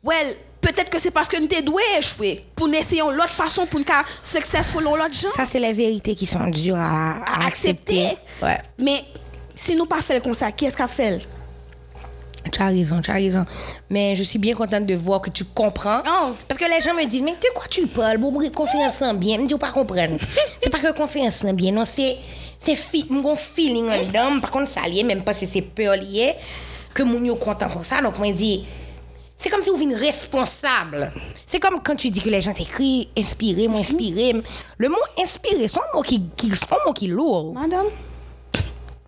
[0.04, 2.46] well, peut-être que c'est parce que nous t'es doué échouer.
[2.56, 5.32] Pour nous essayer l'autre façon pour nous faire successful dans l'autre genre.
[5.34, 8.06] Ça, c'est les vérités qui sont dures à, à à accepter.
[8.06, 8.46] accepter.
[8.46, 8.58] Ouais.
[8.78, 9.04] Mais
[9.56, 11.20] si nous pas fait comme ça, qui est-ce qu'a fait?
[12.52, 13.46] Tu as raison, tu as raison.
[13.90, 16.02] Mais je suis bien contente de voir que tu comprends.
[16.08, 16.30] Oh.
[16.48, 18.18] Parce que les gens me disent, mais de quoi tu parles?
[18.18, 19.38] Bon, confiance en bien?
[19.42, 20.18] Je dis, pas comprendre.
[20.62, 22.18] c'est pas que confiance en bien, non, c'est.
[22.62, 22.78] C'est
[23.10, 24.40] mon feeling en dedans.
[24.42, 26.36] Par contre, ça lié, même pas si c'est peur lié,
[27.00, 28.02] que mon yo content comme ça.
[28.02, 28.66] Donc, moi, dis,
[29.38, 31.12] c'est comme si vous venez responsable.
[31.47, 34.34] C'est comme quand tu dis que les gens t'écrivent, inspiré, moi, inspiré.
[34.78, 37.54] Le mot inspiré, c'est un mot qui, qui, un mot qui est lourd.
[37.54, 37.86] Madame?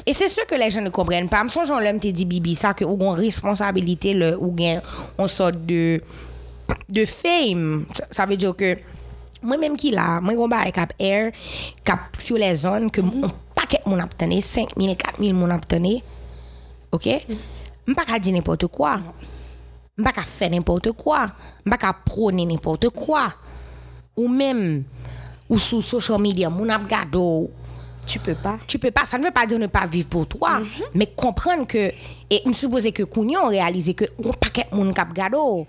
[0.05, 1.43] Et c'est sûr que les gens ne comprennent pas.
[1.43, 4.81] Moi, j'en l'aime te dit Bibi ça que ou une responsabilité le ou bien
[5.17, 6.01] on sort de
[6.89, 7.85] de fame.
[7.93, 8.77] Ça, ça veut dire que
[9.43, 11.31] moi même qui là, moi on ba cap air
[11.83, 16.01] cap sur les zones que on paquet mon obtenir 5000 4000 mon obtenir.
[16.91, 17.07] OK?
[17.87, 18.99] On pas qu'à dire n'importe quoi.
[19.97, 21.31] On pas qu'à faire n'importe quoi.
[21.65, 23.33] On pas qu'à prôner n'importe quoi.
[24.15, 24.83] Ou même
[25.49, 27.49] ou sur social media mon ap gado
[28.07, 28.57] Tu peux pas.
[28.67, 30.61] tu peux pas, ça ne veut pas dire ne pas vivre pour toi,
[30.93, 31.91] mais comprendre que,
[32.29, 35.67] et me supposer que Kounion réalisé que on paquet moun kap gado.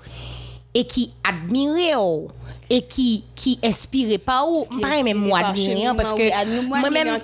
[0.74, 2.28] et qui admire ou,
[2.70, 7.18] et qui qui inspire pas ou pas même moi par admirer parce que moi-même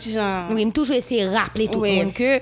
[0.50, 2.40] oui toujours essayer de rappeler tout le monde que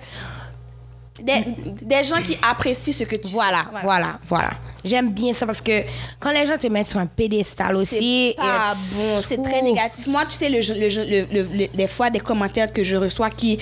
[1.22, 1.44] Des,
[1.82, 3.80] des gens qui apprécient ce que tu voilà, fais.
[3.82, 4.50] voilà, voilà.
[4.84, 5.82] J'aime bien ça parce que
[6.20, 10.06] quand les gens te mettent sur un pédestal aussi, C'est pas bon, c'est très négatif.
[10.08, 13.58] Moi, tu sais, le, des fois, des commentaires que je reçois qui,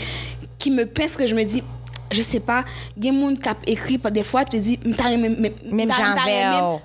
[0.59, 1.62] qui me pincent, que je me dis,
[2.11, 2.64] je sais pas,
[2.96, 4.98] il y a des gens qui ont écrit, des fois, tu te dis, Même
[5.92, 6.80] Jean m'ta aimé- Vert.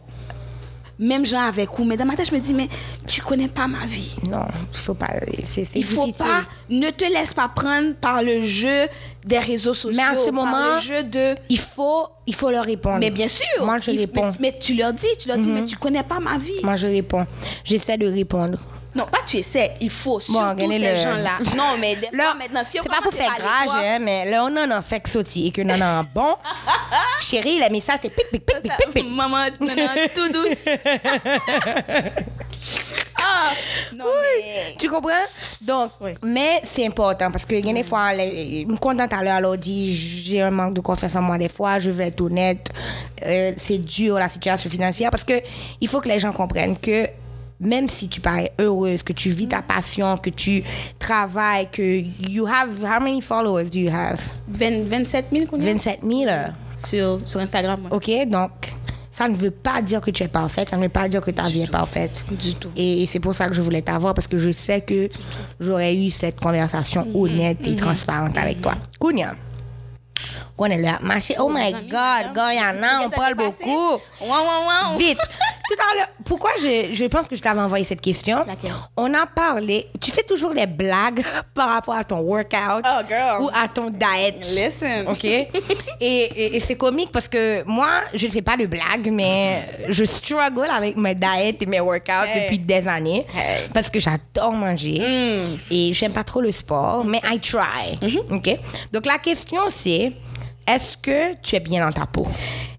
[0.99, 1.85] Même gens avec vous.
[1.85, 2.67] Mais dans ma tête, je me dis, mais
[3.07, 4.15] tu connais pas ma vie.
[4.29, 5.07] Non, il faut pas.
[5.37, 6.13] Il faut difficile.
[6.15, 8.87] pas, ne te laisse pas prendre par le jeu
[9.25, 9.97] des réseaux sociaux.
[9.97, 11.35] Mais en ce par moment- le jeu de.
[11.49, 12.97] Il faut, il faut leur répondre.
[12.99, 13.45] Mais bien sûr.
[13.63, 14.25] Moi, je il- réponds.
[14.25, 14.33] Mhm.
[14.41, 16.51] Mais, mais tu leur dis, tu leur dis, mais tu connais pas ma vie.
[16.63, 17.25] Moi, je réponds.
[17.63, 18.59] J'essaie de répondre.
[18.99, 20.19] Non, pas tu essaies, il faut.
[20.19, 21.39] Surtout regardez ces gens-là.
[21.55, 24.29] Non, mais des Là, fois, maintenant, si on c'est pas pour faire grage, hein, mais
[24.29, 26.35] là, on en a fait que sauter et que non, non, bon.
[27.21, 29.05] Chérie, le message, c'est pic, pic, pic, pic, Ça- pic, pic.
[29.09, 30.65] Maman, non, non, tout douce.
[33.21, 33.51] ah,
[33.95, 34.75] non, mais.
[34.77, 35.11] Tu comprends?
[35.61, 36.11] Donc, Oui.
[36.23, 39.35] mais c'est important parce que il y a des fois, je me contente à l'heure,
[39.35, 39.95] alors dit,
[40.25, 42.69] j'ai un manque de confiance en moi des fois, je vais être honnête,
[43.25, 45.41] euh, c'est dur la situation financière parce que
[45.79, 47.07] il faut que les gens comprennent que
[47.59, 50.63] même si tu parais heureuse, que tu vis ta passion, que tu
[50.97, 54.19] travailles, que you have, how many followers do you have?
[54.47, 56.29] 20 27 000 qu'on a 27 000.
[56.77, 57.81] sur, sur Instagram.
[57.85, 57.91] ouais.
[57.91, 58.29] OK?
[58.29, 58.51] Donc,
[59.11, 61.31] ça ne veut pas dire que tu es parfaite, ça ne veut pas dire que
[61.31, 62.23] ta vie est parfaite.
[62.31, 62.69] Du tout.
[62.77, 65.09] Et c'est pour ça que je voulais t'avoir, parce que je sais que
[65.59, 67.15] j'aurais eu cette conversation Mhm.
[67.15, 68.75] honnête et transparente avec toi.
[68.97, 69.35] Kounia,
[70.59, 70.99] on est là.
[71.01, 71.35] Marché.
[71.39, 73.93] Oh my God, Guyana, on parle beaucoup.
[74.21, 74.97] Ouah, ouah, ouah.
[74.97, 75.19] Vite.
[75.69, 78.43] Tout à l'heure, pourquoi je, je pense que je t'avais envoyé cette question?
[78.97, 79.87] On a parlé.
[80.01, 83.41] Tu fais toujours des blagues par rapport à ton workout Oh, girl.
[83.43, 84.35] ou à ton diet.
[84.55, 85.07] Listen.
[85.07, 85.23] OK?
[85.25, 85.47] et
[86.01, 90.03] et, et c'est comique parce que moi, je ne fais pas de blagues, mais je
[90.05, 92.41] struggle avec mes diets et mes workouts Hey.
[92.43, 93.67] depuis des années Hey.
[93.73, 95.57] parce que j'adore manger Mm.
[95.71, 97.97] et j'aime pas trop le sport, mais I try.
[98.01, 98.33] Mm-hmm.
[98.35, 98.59] OK?
[98.91, 100.13] Donc la question c'est
[100.69, 102.27] est-ce que tu es bien dans ta peau?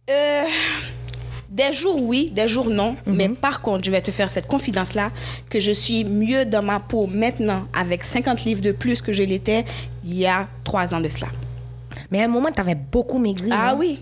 [0.08, 0.44] Euh,
[1.50, 2.94] des jours oui, des jours non.
[3.06, 3.16] Mhm.
[3.16, 5.10] Mais par contre, je vais te faire cette confidence-là
[5.48, 9.24] que je suis mieux dans ma peau maintenant avec 50 livres de plus que je
[9.24, 9.64] l'étais
[10.04, 11.28] il y a trois ans de cela.
[12.10, 13.48] Mais à un moment, tu avais beaucoup maigri.
[13.50, 13.76] Ah hein?
[13.78, 14.00] oui,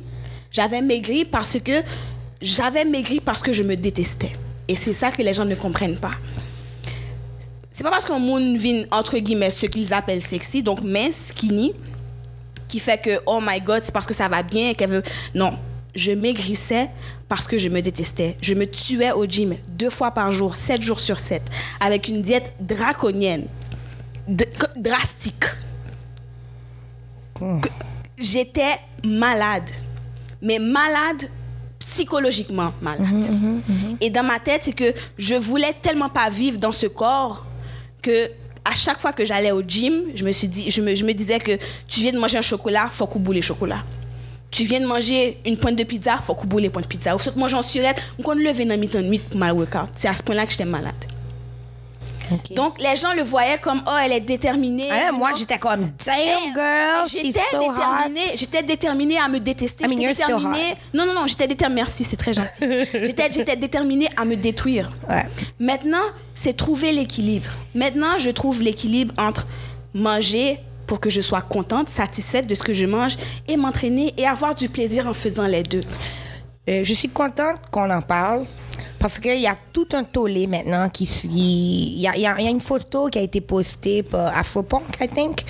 [0.51, 1.83] j'avais maigri parce que
[2.43, 4.33] j'avais maigri parce que je me détestais.
[4.69, 6.13] Et c'est ça que les gens ne comprennent pas.
[7.73, 11.73] C'est pas parce qu'un monde vit entre guillemets ce qu'ils appellent sexy, donc mince, skinny,
[12.69, 15.03] qui fait que oh my god, c'est parce que ça va bien qu'elle veut.
[15.35, 15.59] Non,
[15.95, 16.91] je maigrissais
[17.29, 18.37] parce que je me détestais.
[18.41, 21.43] Je me tuais au gym deux fois par jour, sept jours sur sept,
[21.81, 23.47] avec une diète draconienne,
[24.77, 25.45] drastique
[27.39, 27.69] que
[28.17, 29.71] j'étais malade.
[30.41, 31.29] Mais malade,
[31.79, 33.25] psychologiquement malade.
[34.01, 37.47] Et dans ma tête, c'est que je voulais tellement pas vivre dans ce corps
[38.03, 38.31] que
[38.69, 41.13] à chaque fois que j'allais au gym, je me, suis dit, je, me, je me
[41.13, 41.53] disais que
[41.89, 43.83] tu viens de manger un chocolat, faut qu'on boule les chocolats.
[44.51, 47.17] Tu viens de manger une pointe de pizza, faut qu'on boule les pointes de pizza.
[47.17, 49.53] Ou si tu manges en surette, on peut lever dans mi-temps de nuit pour mal
[49.53, 49.89] workout.
[49.95, 50.95] C'est à ce point-là que j'étais malade.
[52.55, 54.89] Donc les gens le voyaient comme oh elle est déterminée.
[54.91, 59.85] Ah, moi, j'étais comme, damn, girl, she's J'étais so déterminée, j'étais déterminée à me détester.
[59.85, 60.75] I mean, J'étais déterminée.
[60.95, 61.81] Non, non, non, j'étais déterminée.
[61.83, 62.61] Merci, c'est très gentil.
[62.93, 64.91] j'étais, j'étais déterminée à me détruire.
[65.09, 65.27] Ouais.
[65.61, 65.99] Maintenant,
[66.35, 67.49] c'est trouver l'équilibre.
[67.75, 69.47] Maintenant, je trouve l'équilibre entre
[69.95, 73.17] manger pour que je sois contente, satisfaite de ce que je mange
[73.47, 75.83] et m'entraîner et avoir du plaisir en faisant les deux.
[76.69, 78.47] Euh, je suis contente qu'on en parle
[78.99, 81.29] parce qu'il y a tout un tollé maintenant qui suit.
[81.31, 84.83] Il y a, y a- y a une photo qui a été postée par Afropunk,
[85.01, 85.43] I think.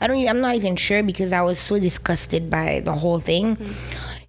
[0.00, 3.56] I don't, I'm not even sure because I was so disgusted by the whole thing.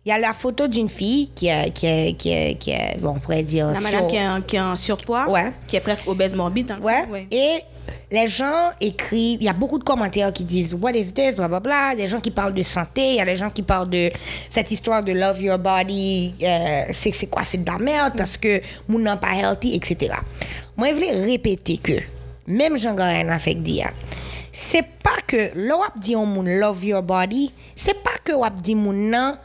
[0.06, 2.98] Il y a la photo d'une fille qui est, qui est, qui est, qui est,
[3.02, 3.68] bon, on pourrait dire.
[3.68, 5.52] La madame sur- qui est, en, qui est en surpoids, Ouais.
[5.68, 7.04] qui est presque obèse morbide dans le Ouais.
[7.06, 7.28] fond, ouais.
[7.32, 7.60] Et
[8.12, 11.36] les gens écrivent, il y a beaucoup de commentaires qui disent What is this?
[11.36, 11.96] Blablabla.
[11.96, 14.10] Des gens qui parlent de santé, il y a des gens qui parlent de
[14.52, 16.36] cette histoire de love your body.
[16.44, 17.44] euh, c'est quoi?
[17.44, 20.16] C'est de la merde parce que moun nan pas healthy, etc.
[20.76, 21.94] Moi, je voulais répéter que,
[22.46, 23.92] même Jean-Garin a fait dire,
[24.52, 29.38] c'est pas que l'on dit on love your body, c'est pas que on dit nan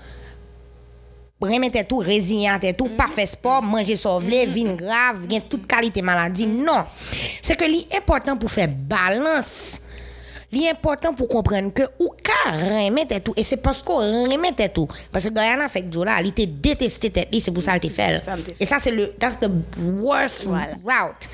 [1.43, 6.47] remettre tout résilient tout pas faire sport manger sauver vin grave gain toute qualité maladie.
[6.47, 6.84] Non.
[7.43, 9.80] C'est que l'important pour faire balance.
[10.55, 13.97] L'important pour comprendre que ou ka remettre tout et c'est parce qu'on
[14.30, 17.78] remettre tout parce que Guyana fait que là il était détesté tête c'est pour ça
[17.78, 18.18] qu'il me fait.
[18.61, 20.74] et ça c'est le that's the worst Voilà.
[20.84, 21.28] route.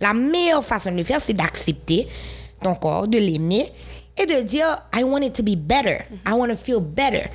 [0.00, 2.08] La meilleure façon de le faire c'est d'accepter
[2.62, 3.66] ton corps de l'aimer
[4.16, 6.06] et de dire I want it to be better.
[6.26, 7.28] I want to feel better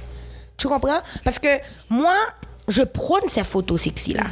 [0.58, 0.99] tu comprends?
[1.24, 1.47] Parce que
[1.89, 2.16] moi,
[2.68, 4.24] je prône ces photos sexy là.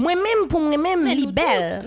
[0.00, 1.32] Moi-même, pour moi-même, Mais li nous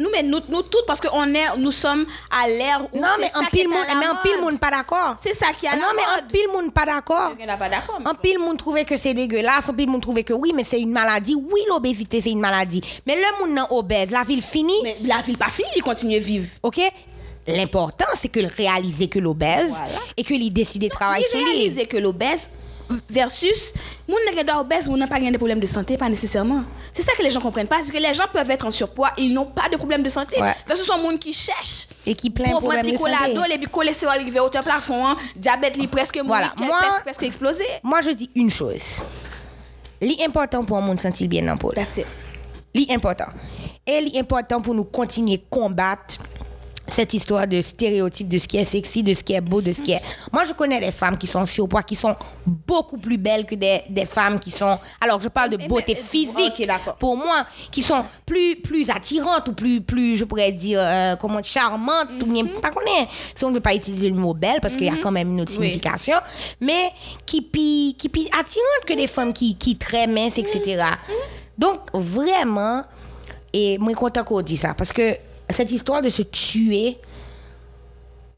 [0.04, 3.08] Nous, mais nous, nous toutes, parce que on est, nous sommes à l'ère où Non,
[3.18, 4.52] mais en pile monde, mais en pile mode.
[4.52, 5.16] monde pas d'accord.
[5.18, 7.32] C'est ça qui est à Non, mais en pile monde pas d'accord.
[7.42, 8.00] En a pas d'accord.
[8.02, 10.66] mais En pile monde trouvait que c'est dégueulasse, en pile monde trouvait que oui, mais
[10.66, 11.36] c'est une maladie.
[11.36, 12.82] Oui, l'obésité, c'est une maladie.
[13.08, 16.18] Mais le monde non obèse, la ville finie, Mais la ville pas finie, il continue
[16.18, 16.50] à vivre.
[16.64, 16.82] OK?
[17.48, 20.00] L'important, c'est que le réaliser que l'obèse Voilà.
[20.16, 21.46] et que lui décider de travailler il sur lui.
[21.52, 22.50] réaliser que l'obèse
[23.10, 23.74] versus
[24.08, 27.14] moun qui est obèse ou n'a pas de problème de santé pas nécessairement c'est ça
[27.18, 29.46] que les gens comprennent pas c'est que les gens peuvent être en surpoids ils n'ont
[29.46, 30.54] pas de problème de santé Ouais.
[30.68, 33.58] versus son monde qui cherche Et qui plein pour problèmes de santé.
[33.58, 36.54] puis cholestérol arrivé au plafond hein, diabète li presque Voilà.
[36.58, 39.04] Moi- presque, presque explosé Moi, je dis une chose.
[40.02, 41.72] L'important pour un monde sentir bien dans le peau.
[41.72, 42.06] that's it
[42.74, 43.26] L'important.
[43.86, 46.18] Et l'important pour nous continuer à combattre
[46.92, 49.72] cette histoire de stéréotypes de ce qui est sexy, de ce qui est beau, de
[49.74, 50.02] ce qui est...
[50.32, 52.16] Moi, je connais des femmes qui sont surpoids, qui sont
[52.46, 54.78] beaucoup plus belles que des, des femmes qui sont...
[55.00, 56.68] Alors, je parle de beauté mais, physique,
[57.00, 61.42] pour moi, qui sont plus, plus attirantes ou plus, plus, je pourrais dire, euh, comment,
[61.42, 62.60] charmantes, ou bien, Mhm.
[62.62, 64.89] pas qu'on est, si on ne veut pas utiliser le mot belle, parce qu'il y
[64.89, 65.68] a quand même une autre Oui.
[65.68, 66.18] signification,
[66.60, 66.92] mais
[67.26, 70.84] qui pi, qui pi attirantes que des femmes qui, qui très minces, etc.
[71.58, 72.84] Donc, vraiment,
[73.54, 75.16] et moi, content qu'on dit ça, parce que
[75.52, 76.97] cette histoire de se tuer,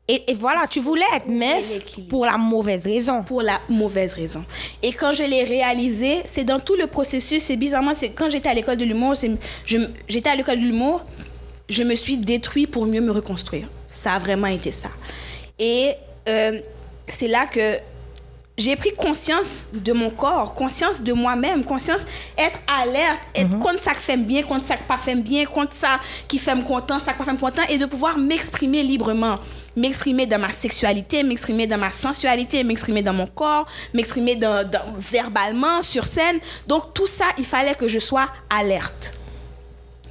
[0.07, 3.24] et, et voilà, tu voulais être mince pour la mauvaise raison.
[3.24, 4.43] pour la mauvaise raison.
[4.82, 8.49] Et quand je l'ai réalisé, c'est dans tout le processus, c'est bizarrement, c'est quand j'étais
[8.49, 9.14] à l'école de l'humour,
[10.07, 11.05] j'étais à l'école de l'humour,
[11.70, 13.70] je me suis détruit pour mieux me reconstruire.
[13.88, 14.89] Ça a vraiment été ça.
[15.57, 15.93] Et
[16.28, 16.59] euh,
[17.07, 17.78] c'est là que
[18.58, 22.01] j'ai pris conscience de mon corps, conscience de moi-même, conscience,
[22.38, 25.76] être alerte, être contre ça qui fait bien, contre ça qui pas fait bien, contre
[25.76, 28.84] ça qui fait me content, ça qui pas fait me content, et de pouvoir m'exprimer
[28.84, 29.36] librement.
[29.76, 34.93] M'exprimer dans ma sexualité, m'exprimer dans ma sensualité, m'exprimer dans mon corps, m'exprimer dans, dans-
[34.99, 36.38] verbalement, sur scène.
[36.68, 39.14] Donc tout ça, il fallait que je sois alerte.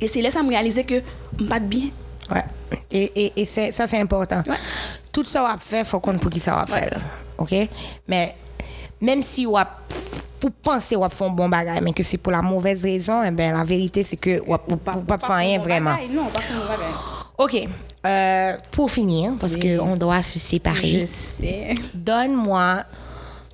[0.01, 1.01] Et c'est là que ça me réalisait que
[1.39, 1.91] je pas bien.
[2.29, 2.45] Ouais.
[2.91, 4.43] Et, et, et c'est- ça, c'est important.
[4.49, 4.57] Ouais.
[5.13, 7.01] Tout ça, va faire, faut qu'on pour qui ça va faire.
[7.43, 7.55] OK?
[8.09, 8.35] Mais
[9.01, 9.55] même si on
[10.41, 13.31] pour penser qu'on fait un bon bagage, mais que c'est pour la mauvaise raison, eh
[13.31, 15.97] ben, la vérité, c'est que on ne pas faire rien vraiment.
[16.11, 16.95] Non, pas faire bagage.
[17.39, 17.69] OK.
[18.05, 21.07] Euh, pour finir, parce qu'on doit se séparer,
[21.95, 22.83] donne-moi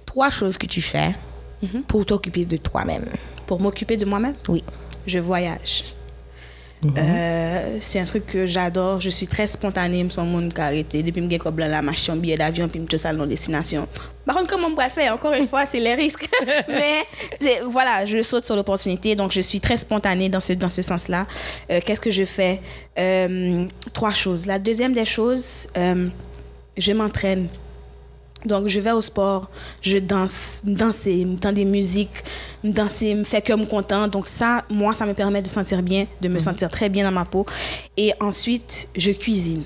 [0.07, 1.15] trois choses que tu fais
[1.87, 3.05] pour t'occuper de toi-même.
[3.47, 4.65] Pour m'occuper de moi-même, Oui.
[5.07, 5.85] je voyage.
[6.85, 9.01] Euh, c'est un truc que j'adore.
[9.01, 10.05] Je suis très spontanée.
[10.05, 11.03] Je suis monde qui arrêté.
[11.03, 13.89] Depuis que je suis la machine, billet d'avion, puis je suis dans destination.
[14.25, 15.15] Par contre, comment on pourrait faire?
[15.15, 16.29] Encore une fois, c'est les risques.
[16.69, 17.05] Mais
[17.69, 19.17] voilà, je saute sur l'opportunité.
[19.17, 21.27] Donc, je suis très spontanée dans ce, dans ce sens-là.
[21.71, 22.61] Euh, Qu'est-ce que je fais?
[22.99, 24.47] Euh, Trois choses.
[24.47, 27.49] La deuxième des choses, je m'entraîne.
[28.45, 29.51] Donc, je vais au sport,
[29.83, 32.23] je danse, danser, me des musiques,
[32.63, 34.07] me danser, me fait que me content.
[34.07, 37.13] Donc, ça, moi, ça me permet de sentir bien, de me sentir très bien dans
[37.15, 37.45] ma peau.
[37.97, 39.65] Et ensuite, je cuisine.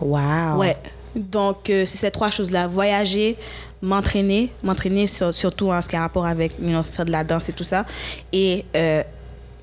[0.00, 0.58] Wow.
[0.58, 0.76] Ouais.
[1.16, 2.66] Donc, euh, c'est ces trois choses-là.
[2.66, 3.36] Voyager,
[3.80, 7.24] m'entraîner, m'entraîner sur- surtout en ce qui a rapport avec you know, faire de la
[7.24, 7.84] danse et tout ça.
[8.32, 9.02] Et euh,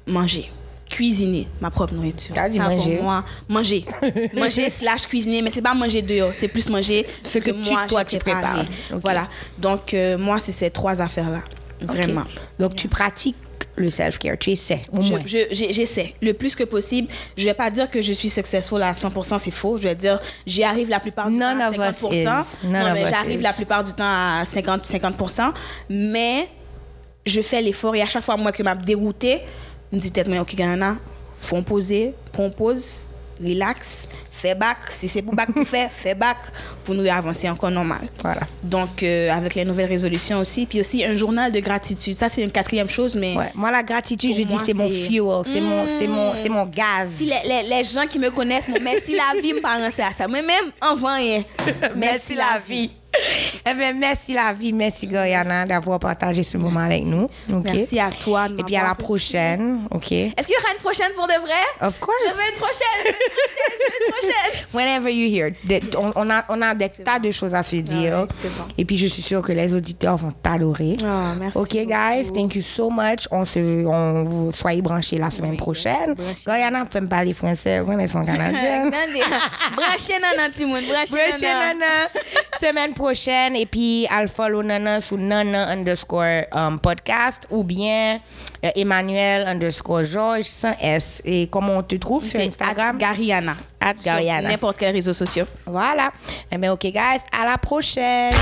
[0.07, 0.49] manger.
[0.89, 2.33] Cuisiner ma propre nourriture.
[2.35, 2.95] Ça, manger.
[2.95, 3.85] Pour moi, manger.
[4.33, 8.03] manger slash cuisiner, mais c'est pas manger dehors, c'est plus manger Ce que tu- toi,
[8.03, 8.65] tu prépares.
[9.03, 9.27] Voilà.
[9.57, 11.41] Donc, euh, moi, c'est ces trois affaires-là.
[11.81, 12.23] Vraiment.
[12.57, 13.35] Donc, tu pratiques
[13.75, 14.37] le self-care.
[14.37, 15.21] Tu essaies, au Je- moins.
[15.25, 17.07] je- J'essaie le plus que possible.
[17.37, 19.77] Je vais pas dire que je suis successful à 100%, c'est faux.
[19.77, 22.11] Je vais dire, j'y arrive la plupart du None temps à of us 50%.
[22.11, 22.67] is.
[22.67, 25.53] None Non, mais j'arrive la plupart du temps à 50, 50%.
[25.89, 26.49] Mais
[27.25, 29.39] je fais l'effort et à chaque fois, moi, que m'a dérouté,
[29.91, 30.97] je me dis, tête, Ghana,
[31.39, 33.09] faut en poser, prends pause,
[33.41, 34.77] relax, fais back.
[34.89, 36.37] Si c'est pour back pour faire, fais back
[36.83, 38.01] pour nous avancer encore normal.
[38.21, 38.41] Voilà.
[38.63, 40.65] Donc, euh, avec les nouvelles résolutions aussi.
[40.65, 42.17] Puis aussi, un journal de gratitude.
[42.17, 43.35] Ça, c'est une quatrième chose, mais.
[43.35, 43.51] Ouais.
[43.55, 46.65] Moi, la gratitude, je dis, moi, c'est mon fuel, c'est mon, c'est mon, c'est mon
[46.65, 47.09] gaz.
[47.13, 49.91] Si les, les, les gens qui me connaissent, mon merci la vie me parle à
[49.91, 50.27] ça.
[50.27, 51.41] Moi-même, en vain.
[51.95, 52.91] Merci la vie.
[53.65, 57.29] Eh bien, merci la vie, merci Goriana d'avoir partagé ce moment avec nous.
[57.47, 60.11] Merci à toi Et puis à la prochaine, OK?
[60.11, 61.87] Est-ce qu'il y aura une prochaine pour de vrai?
[61.87, 62.15] Of course.
[62.27, 64.65] Je veux une prochaine, je veux une prochaine, je veux une prochaine.
[64.73, 65.51] Whenever you hear.
[65.97, 68.13] On, on a, on a des tas de choses à se dire.
[68.19, 68.63] ouais, c'est bon.
[68.77, 70.97] Et puis, je suis sûre que les auditeurs vont t'adorer.
[71.03, 72.23] Ah, merci OK, guys.
[72.25, 72.33] beaucoup.
[72.39, 73.27] Thank you so much.
[73.31, 76.15] On se, on vous soyez branchés la semaine prochaine.
[76.45, 77.81] Goriana peut me parler français.
[77.85, 78.89] On est son canadien.
[79.75, 81.77] Branchez nan petit monde, branchez Branchez nan.
[81.79, 82.09] Nana
[82.59, 83.55] semaine prochaine.
[83.55, 88.19] Et puis, Alpha Nana sous Nana underscore um, podcast ou bien
[88.63, 91.21] euh, Emmanuel underscore Georges sans S.
[91.23, 92.97] Et comment on te trouve sur Instagram?
[92.97, 93.55] Gariana.
[93.79, 94.49] At Gariana.
[94.49, 95.47] N'importe quel réseau social.
[95.65, 96.11] Voilà.
[96.51, 97.21] Eh bien, OK, guys.
[97.31, 98.33] À la prochaine.